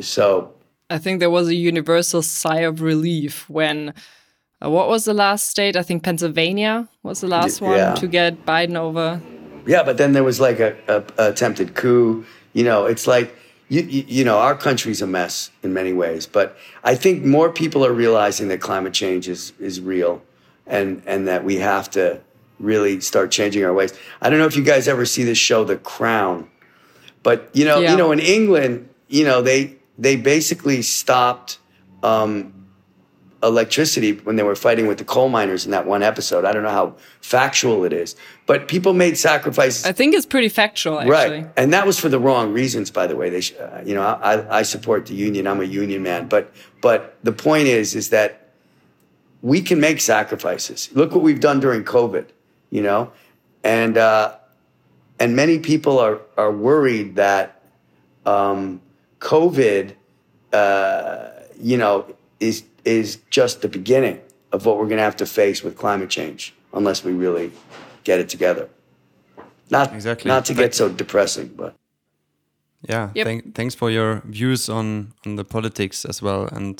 [0.00, 0.54] So
[0.88, 3.92] I think there was a universal sigh of relief when.
[4.64, 5.76] Uh, what was the last state?
[5.76, 7.94] I think Pennsylvania was the last one yeah.
[7.96, 9.20] to get Biden over.
[9.66, 12.24] Yeah, but then there was like a, a, a attempted coup.
[12.52, 13.36] You know, it's like
[13.68, 17.50] you, you, you know our country's a mess in many ways, but I think more
[17.50, 20.22] people are realizing that climate change is is real,
[20.66, 22.20] and and that we have to
[22.58, 23.92] really start changing our ways.
[24.22, 26.48] I don't know if you guys ever see this show, The Crown,
[27.22, 27.90] but you know, yeah.
[27.90, 31.58] you know, in England, you know, they they basically stopped
[32.02, 32.55] um,
[33.42, 36.44] electricity when they were fighting with the coal miners in that one episode.
[36.44, 38.16] I don't know how factual it is,
[38.46, 39.84] but people made sacrifices.
[39.84, 41.42] I think it's pretty factual, actually.
[41.42, 43.30] Right, and that was for the wrong reasons, by the way.
[43.30, 45.46] They, uh, you know, I, I support the union.
[45.46, 48.52] I'm a union man, but but the point is, is that
[49.42, 50.88] we can make sacrifices.
[50.94, 52.30] Look what we've done during COVID
[52.70, 53.12] you know,
[53.64, 54.36] and uh,
[55.18, 57.62] and many people are are worried that
[58.24, 58.80] um,
[59.20, 59.94] COVID,
[60.52, 61.28] uh,
[61.60, 64.20] you know, is is just the beginning
[64.52, 67.52] of what we're going to have to face with climate change unless we really
[68.04, 68.68] get it together.
[69.70, 70.28] Not exactly.
[70.28, 71.74] Not to get so depressing, but.
[72.88, 73.26] Yeah, yep.
[73.26, 76.76] th thanks for your views on on the politics as well and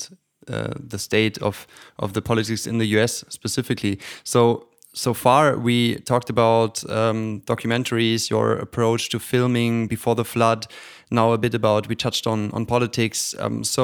[0.47, 3.99] uh, the state of of the politics in the US specifically.
[4.23, 10.67] So so far we talked about um, documentaries, your approach to filming before the flood.
[11.09, 13.35] Now a bit about we touched on on politics.
[13.39, 13.83] Um, so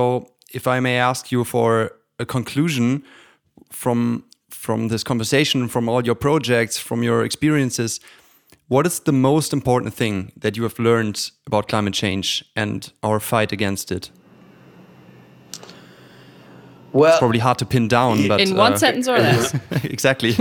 [0.53, 3.03] if I may ask you for a conclusion
[3.71, 7.99] from from this conversation, from all your projects, from your experiences,
[8.67, 13.19] what is the most important thing that you have learned about climate change and our
[13.19, 14.09] fight against it?
[16.93, 19.55] Well, it's probably hard to pin down, but in one uh, sentence or less.
[19.83, 20.35] exactly.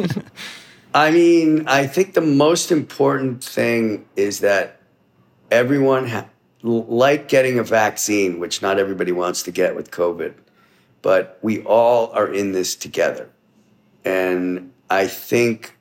[0.95, 4.81] I mean, I think the most important thing is that
[5.51, 6.29] everyone ha-
[6.63, 10.35] like getting a vaccine, which not everybody wants to get with COVID,
[11.03, 13.29] but we all are in this together.
[14.05, 15.77] And I think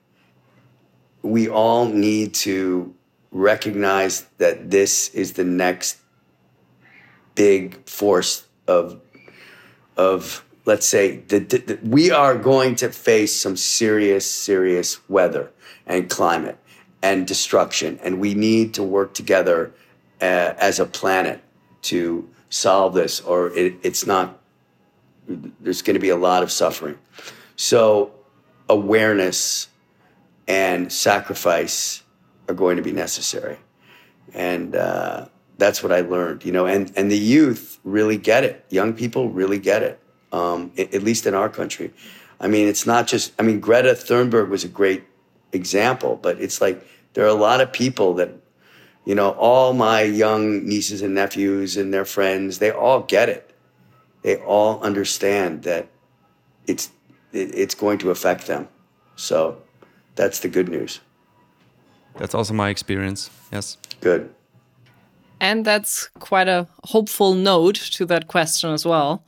[1.22, 2.94] we all need to
[3.32, 5.98] recognize that this is the next
[7.36, 9.00] big force of
[9.96, 15.50] of let's say the, the, we are going to face some serious serious weather
[15.86, 16.58] and climate
[17.02, 19.72] and destruction and we need to work together
[20.22, 21.42] uh, as a planet
[21.82, 24.41] to solve this or it, it's not
[25.60, 26.98] there's going to be a lot of suffering
[27.56, 28.12] so
[28.70, 29.68] awareness
[30.48, 32.04] and sacrifice
[32.48, 33.58] are going to be necessary
[34.34, 35.26] and uh,
[35.62, 38.66] that's what I learned, you know, and, and the youth really get it.
[38.70, 40.00] Young people really get it,
[40.32, 41.94] um, at least in our country.
[42.40, 45.04] I mean, it's not just, I mean, Greta Thunberg was a great
[45.52, 48.32] example, but it's like there are a lot of people that,
[49.06, 53.51] you know, all my young nieces and nephews and their friends, they all get it.
[54.22, 55.88] They all understand that
[56.68, 56.92] it's,
[57.34, 58.68] it's going to affect them.
[59.16, 59.58] So
[60.16, 61.00] that's the good news.
[62.18, 63.30] That's also my experience.
[63.52, 63.78] Yes.
[64.02, 64.34] Good.
[65.40, 69.24] And that's quite a hopeful note to that question as well.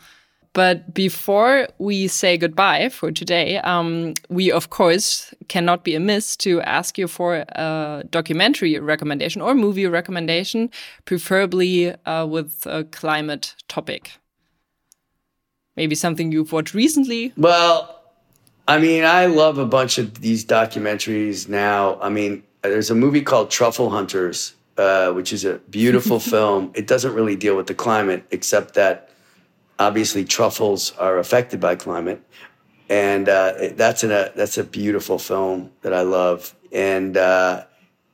[0.53, 6.61] But before we say goodbye for today, um, we of course cannot be amiss to
[6.61, 10.69] ask you for a documentary recommendation or movie recommendation,
[11.05, 14.11] preferably uh, with a climate topic.
[15.75, 17.33] Maybe something you've watched recently.
[17.35, 18.01] Well,
[18.67, 21.99] I mean, I love a bunch of these documentaries now.
[22.01, 26.71] I mean, there's a movie called Truffle Hunters uh, which is a beautiful film.
[26.73, 29.09] It doesn't really deal with the climate, except that
[29.79, 32.21] obviously truffles are affected by climate,
[32.89, 36.55] and uh, that's a that's a beautiful film that I love.
[36.71, 37.65] And uh,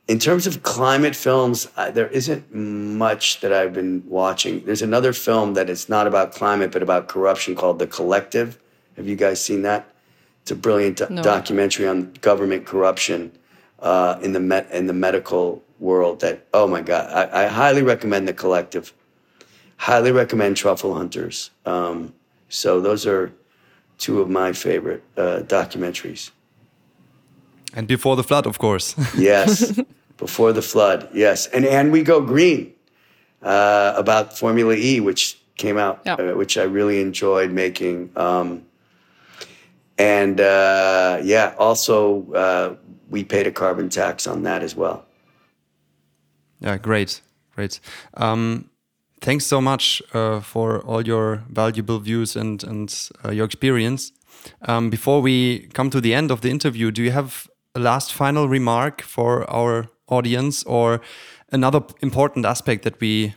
[0.10, 4.66] in terms of climate films, there isn't much that I've been watching.
[4.66, 8.60] There's another film that is not about climate but about corruption called The Collective.
[8.97, 9.88] Have you guys seen that?
[10.41, 11.22] It's a brilliant no.
[11.22, 13.32] documentary on government corruption
[13.82, 17.84] uh, in the met in the medical world that oh my god I, I highly
[17.84, 18.93] recommend the collective
[19.78, 22.14] highly recommend truffle hunters um,
[22.49, 23.32] so those are
[23.97, 26.32] two of my favorite uh, documentaries
[27.74, 29.80] and before the flood of course yes
[30.20, 32.74] before the flood yes and and we go green
[33.41, 38.63] uh, about formula e which came out uh, which i really enjoyed making um,
[39.97, 42.76] and uh, yeah also uh,
[43.09, 45.05] we paid a carbon tax on that as well
[46.59, 47.22] yeah, great,
[47.55, 47.80] great.
[48.15, 48.70] Um,
[49.22, 54.11] thanks so much uh, for all your valuable views and and uh, your experience.
[54.67, 58.13] Um, before we come to the end of the interview, do you have a last
[58.13, 61.01] final remark for our audience or
[61.51, 63.36] another important aspect that we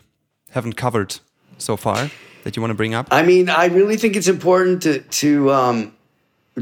[0.50, 1.18] haven't covered
[1.58, 2.10] so far
[2.44, 3.08] that you want to bring up?
[3.10, 5.94] I mean, I really think it's important to to um,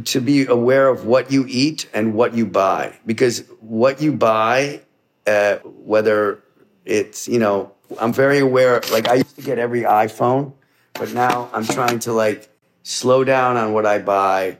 [0.04, 4.82] to be aware of what you eat and what you buy because what you buy,
[5.26, 6.42] uh, whether
[6.84, 10.52] it's you know i'm very aware like i used to get every iphone
[10.94, 12.48] but now i'm trying to like
[12.82, 14.56] slow down on what i buy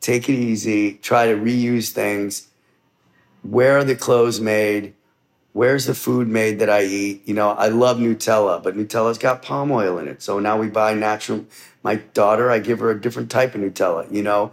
[0.00, 2.48] take it easy try to reuse things
[3.42, 4.94] where are the clothes made
[5.52, 9.42] where's the food made that i eat you know i love nutella but nutella's got
[9.42, 11.44] palm oil in it so now we buy natural
[11.82, 14.52] my daughter i give her a different type of nutella you know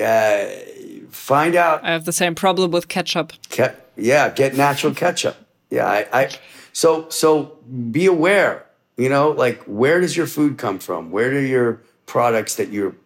[0.00, 0.46] uh,
[1.10, 5.36] find out i have the same problem with ketchup Ke yeah get natural ketchup
[5.70, 6.30] yeah, I, I
[6.72, 7.58] so so
[7.90, 8.66] be aware.
[8.96, 11.10] You know, like where does your food come from?
[11.10, 12.96] Where do your products that your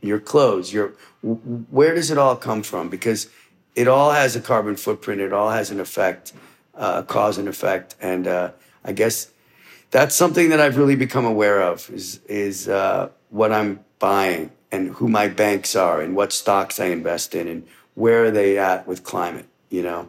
[0.00, 0.92] your clothes, your
[1.22, 2.88] where does it all come from?
[2.90, 3.28] Because
[3.74, 5.20] it all has a carbon footprint.
[5.20, 6.32] It all has an effect,
[6.74, 7.94] uh, cause and effect.
[8.00, 8.52] And uh,
[8.84, 9.30] I guess
[9.90, 14.90] that's something that I've really become aware of is is uh, what I'm buying and
[14.90, 18.86] who my banks are and what stocks I invest in and where are they at
[18.86, 19.46] with climate.
[19.70, 20.08] You know,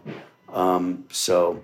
[0.51, 1.64] um, so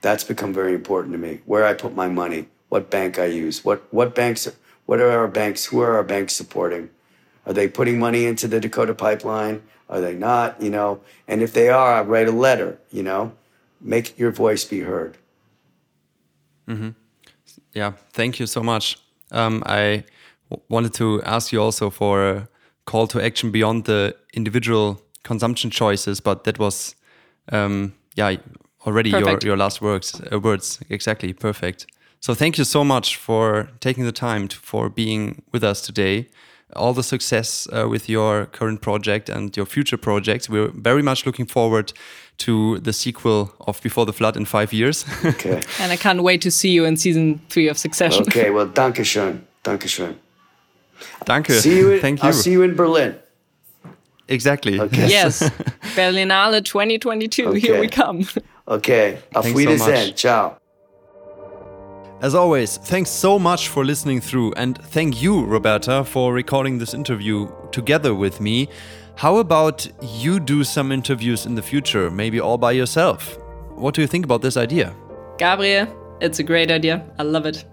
[0.00, 1.40] that's become very important to me.
[1.44, 4.48] Where I put my money, what bank I use, what what banks,
[4.86, 5.66] what are our banks?
[5.66, 6.90] Who are our banks supporting?
[7.46, 9.62] Are they putting money into the Dakota pipeline?
[9.88, 10.60] Are they not?
[10.60, 12.78] You know, and if they are, I write a letter.
[12.90, 13.32] You know,
[13.80, 15.16] make your voice be heard.
[16.66, 16.94] Mm -hmm.
[17.72, 18.96] Yeah, thank you so much.
[19.30, 20.04] Um, I
[20.68, 22.46] wanted to ask you also for a
[22.84, 26.96] call to action beyond the individual consumption choices, but that was,
[27.52, 28.38] um, yeah,
[28.86, 31.86] already your, your last words uh, words exactly perfect
[32.20, 36.28] so thank you so much for taking the time to, for being with us today
[36.76, 40.48] all the success uh, with your current project and your future projects.
[40.48, 41.92] We're very much looking forward
[42.38, 45.04] to the sequel of Before the Flood in five years.
[45.24, 45.60] Okay.
[45.80, 48.22] And I can't wait to see you in season three of Succession.
[48.22, 48.50] Okay.
[48.50, 49.42] Well, danke schön.
[49.62, 50.16] Danke schön.
[51.24, 51.52] Danke.
[51.60, 51.92] See you.
[51.92, 52.28] In, Thank you.
[52.28, 53.14] I'll see you in Berlin.
[54.28, 54.80] exactly.
[54.80, 55.08] Okay.
[55.10, 55.50] yes,
[55.94, 57.52] Berlinale 2022.
[57.52, 58.26] Here we come.
[58.66, 59.18] Okay.
[59.34, 60.08] Auf Thanks so Wiedersehen.
[60.08, 60.16] much.
[60.16, 60.56] Ciao.
[62.24, 66.94] As always, thanks so much for listening through, and thank you, Roberta, for recording this
[66.94, 68.70] interview together with me.
[69.16, 73.36] How about you do some interviews in the future, maybe all by yourself?
[73.74, 74.96] What do you think about this idea?
[75.36, 75.86] Gabriel,
[76.22, 77.04] it's a great idea.
[77.18, 77.66] I love it.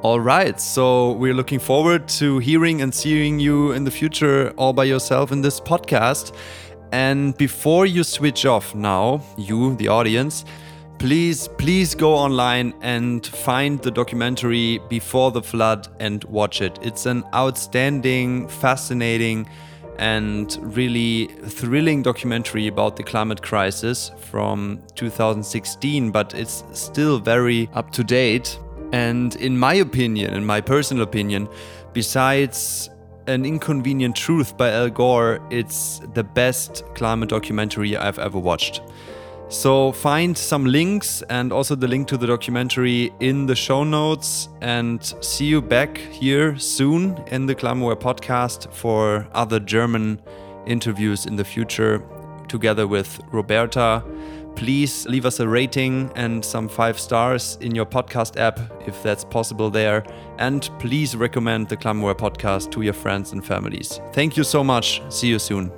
[0.00, 4.72] All right, so we're looking forward to hearing and seeing you in the future all
[4.72, 6.34] by yourself in this podcast.
[6.92, 10.46] And before you switch off now, you, the audience,
[10.98, 16.78] please, please go online and find the documentary Before the Flood and watch it.
[16.82, 19.48] It's an outstanding, fascinating,
[19.98, 27.90] and really thrilling documentary about the climate crisis from 2016, but it's still very up
[27.92, 28.58] to date.
[28.92, 31.48] And in my opinion, in my personal opinion,
[31.92, 32.90] besides
[33.26, 38.80] An Inconvenient Truth by Al Gore, it's the best climate documentary I've ever watched.
[39.48, 44.50] So find some links and also the link to the documentary in the show notes
[44.60, 50.20] and see you back here soon in the Climaware podcast for other German
[50.66, 52.04] interviews in the future
[52.48, 54.04] together with Roberta.
[54.54, 59.24] Please leave us a rating and some five stars in your podcast app if that's
[59.24, 60.04] possible there.
[60.38, 64.00] And please recommend the Climaware podcast to your friends and families.
[64.12, 65.00] Thank you so much.
[65.10, 65.77] See you soon.